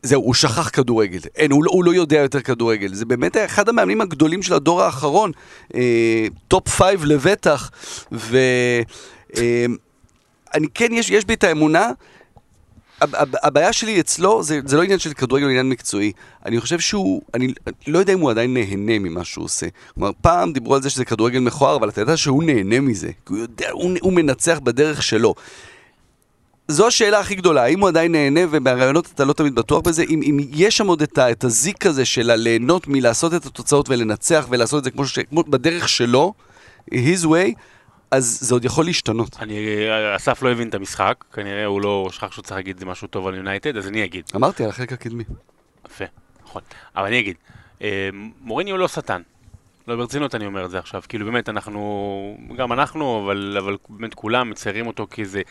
[0.02, 1.18] זהו, הוא שכח כדורגל.
[1.36, 2.94] אין, הוא, לא- הוא לא יודע יותר כדורגל.
[2.94, 5.32] זה באמת אחד המאמנים הגדולים של הדור האחרון,
[5.74, 7.70] אה, top five לבטח,
[8.12, 8.84] ואני
[9.36, 11.90] אה, כן, יש, יש בי את האמונה.
[13.42, 16.12] הבעיה שלי אצלו, זה, זה לא עניין של כדורגל, זה עניין מקצועי.
[16.46, 17.52] אני חושב שהוא, אני
[17.86, 19.66] לא יודע אם הוא עדיין נהנה ממה שהוא עושה.
[19.94, 23.10] כלומר, פעם דיברו על זה שזה כדורגל מכוער, אבל אתה יודע שהוא נהנה מזה.
[23.28, 25.34] הוא יודע, הוא, הוא מנצח בדרך שלו.
[26.68, 30.20] זו השאלה הכי גדולה, האם הוא עדיין נהנה, ובראיונות אתה לא תמיד בטוח בזה, אם,
[30.22, 34.78] אם יש שם עוד את, את הזיק הזה של הליהנות מלעשות את התוצאות ולנצח ולעשות
[34.78, 36.34] את זה כמו, ש, כמו בדרך שלו,
[36.90, 37.54] his way,
[38.10, 39.36] אז זה עוד יכול להשתנות.
[39.40, 39.56] אני,
[40.16, 43.34] אסף לא הבין את המשחק, כנראה הוא לא שכח שהוא צריך להגיד משהו טוב על
[43.34, 44.24] יונייטד, אז אני אגיד.
[44.36, 45.24] אמרתי על החלק הקדמי.
[45.86, 46.04] יפה,
[46.44, 46.62] נכון.
[46.96, 47.36] אבל אני אגיד,
[48.40, 49.22] מוריני הוא לא שטן.
[49.88, 54.14] לא ברצינות אני אומר את זה עכשיו, כאילו באמת אנחנו, גם אנחנו, אבל, אבל באמת
[54.14, 55.42] כולם מציירים אותו כאיזה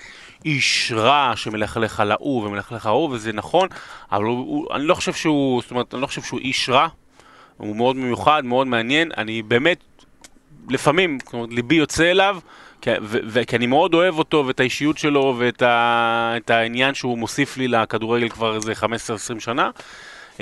[0.46, 3.68] איש רע שמלכלך על ההוא ומלכלך על ההוא, וזה נכון,
[4.12, 6.88] אבל הוא, הוא, אני לא חושב שהוא, זאת אומרת, אני לא חושב שהוא איש רע,
[7.58, 9.84] הוא מאוד מיוחד, מאוד מעניין, אני באמת
[10.70, 12.38] לפעמים, כלומר, ליבי יוצא אליו,
[12.82, 18.30] כי, אני מאוד אוהב אותו ואת האישיות שלו ואת ה, העניין שהוא מוסיף לי לכדורגל
[18.30, 19.70] כבר איזה 15-20 שנה.
[20.38, 20.42] Uh,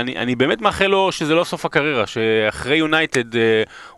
[0.00, 3.36] אני, אני באמת מאחל לו שזה לא סוף הקריירה, שאחרי יונייטד uh,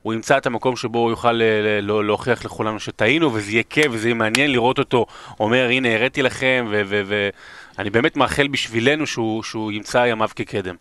[0.02, 1.40] הוא ימצא את המקום שבו הוא יוכל
[1.82, 5.06] לא, להוכיח לכולנו שטעינו, וזה יהיה כיף וזה יהיה מעניין לראות אותו
[5.40, 10.74] אומר, הנה הראיתי לכם, ואני באמת מאחל בשבילנו שהוא, שהוא ימצא ימיו כקדם.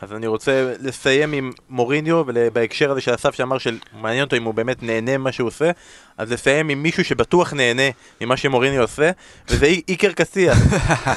[0.00, 4.54] אז אני רוצה לסיים עם מוריניו, ובהקשר הזה של אסף שאמר שמעניין אותו אם הוא
[4.54, 5.70] באמת נהנה ממה שהוא עושה,
[6.18, 7.82] אז לסיים עם מישהו שבטוח נהנה
[8.20, 9.10] ממה שמוריניו עושה,
[9.48, 10.58] וזה איקר קסיאס.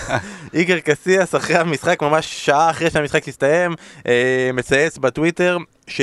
[0.53, 3.75] איקר קסיאס אחרי המשחק, ממש שעה אחרי שהמשחק הסתיים,
[4.07, 5.57] אה, מצייץ בטוויטר,
[5.87, 6.01] ש...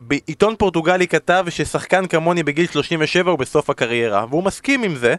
[0.00, 5.14] בעיתון פורטוגלי כתב ששחקן כמוני בגיל 37 הוא בסוף הקריירה, והוא מסכים עם זה,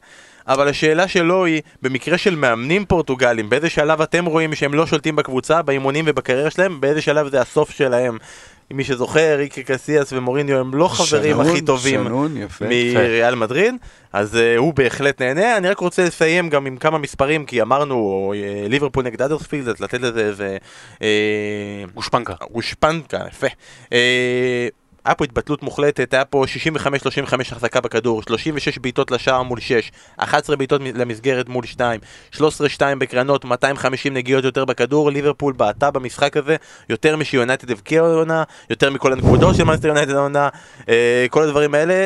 [0.48, 5.16] אבל השאלה שלו היא, במקרה של מאמנים פורטוגלים, באיזה שלב אתם רואים שהם לא שולטים
[5.16, 8.18] בקבוצה, באימונים ובקריירה שלהם, באיזה שלב זה הסוף שלהם?
[8.72, 12.66] מי שזוכר, ריקי קסיאס ומוריניו הם לא חברים שנון, הכי טובים שנון, יפה.
[12.66, 13.76] מריאל מדריד,
[14.14, 15.58] אז uh, הוא בהחלט נהנה.
[15.58, 19.80] אני רק רוצה לסיים גם עם כמה מספרים, כי אמרנו uh, ליברפול נגד אדרספילד, אז
[19.80, 20.58] לתת לזה איזה...
[21.94, 22.34] גושפנקה.
[22.52, 23.48] גושפנקה, יפה.
[23.86, 23.92] Uh,
[25.06, 26.46] היה פה התבטלות מוחלטת, היה פה
[27.28, 32.00] 65-35 החזקה בכדור, 36 בעיטות לשער מול 6, 11 בעיטות למסגרת מול 2,
[32.36, 32.40] 13-2
[33.00, 36.56] בקרנות, 250 נגיעות יותר בכדור, ליברפול בעטה במשחק הזה
[36.90, 40.50] יותר משיונטד הבקיע העונה, יותר מכל הנקודות של מנסטר יונייטד העונה,
[40.90, 42.06] אה, כל הדברים האלה,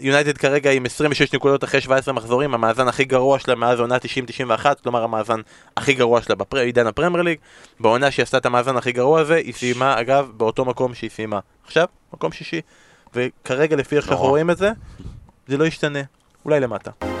[0.00, 4.66] יונייטד כרגע עם 26 נקודות אחרי 17 מחזורים, המאזן הכי גרוע שלה מאז עונה 90-91,
[4.82, 5.40] כלומר המאזן
[5.76, 7.38] הכי גרוע שלה בעידן הפרמייר ליג,
[7.80, 11.38] בעונה שהיא עשתה את המאזן הכי גרוע הזה, היא סיימה אגב באותו מקום שהיא סיימה
[11.64, 12.60] עכשיו, מקום שישי,
[13.14, 14.70] וכרגע לפי איך שאנחנו רואים את זה,
[15.46, 16.00] זה לא ישתנה,
[16.44, 17.11] אולי למטה.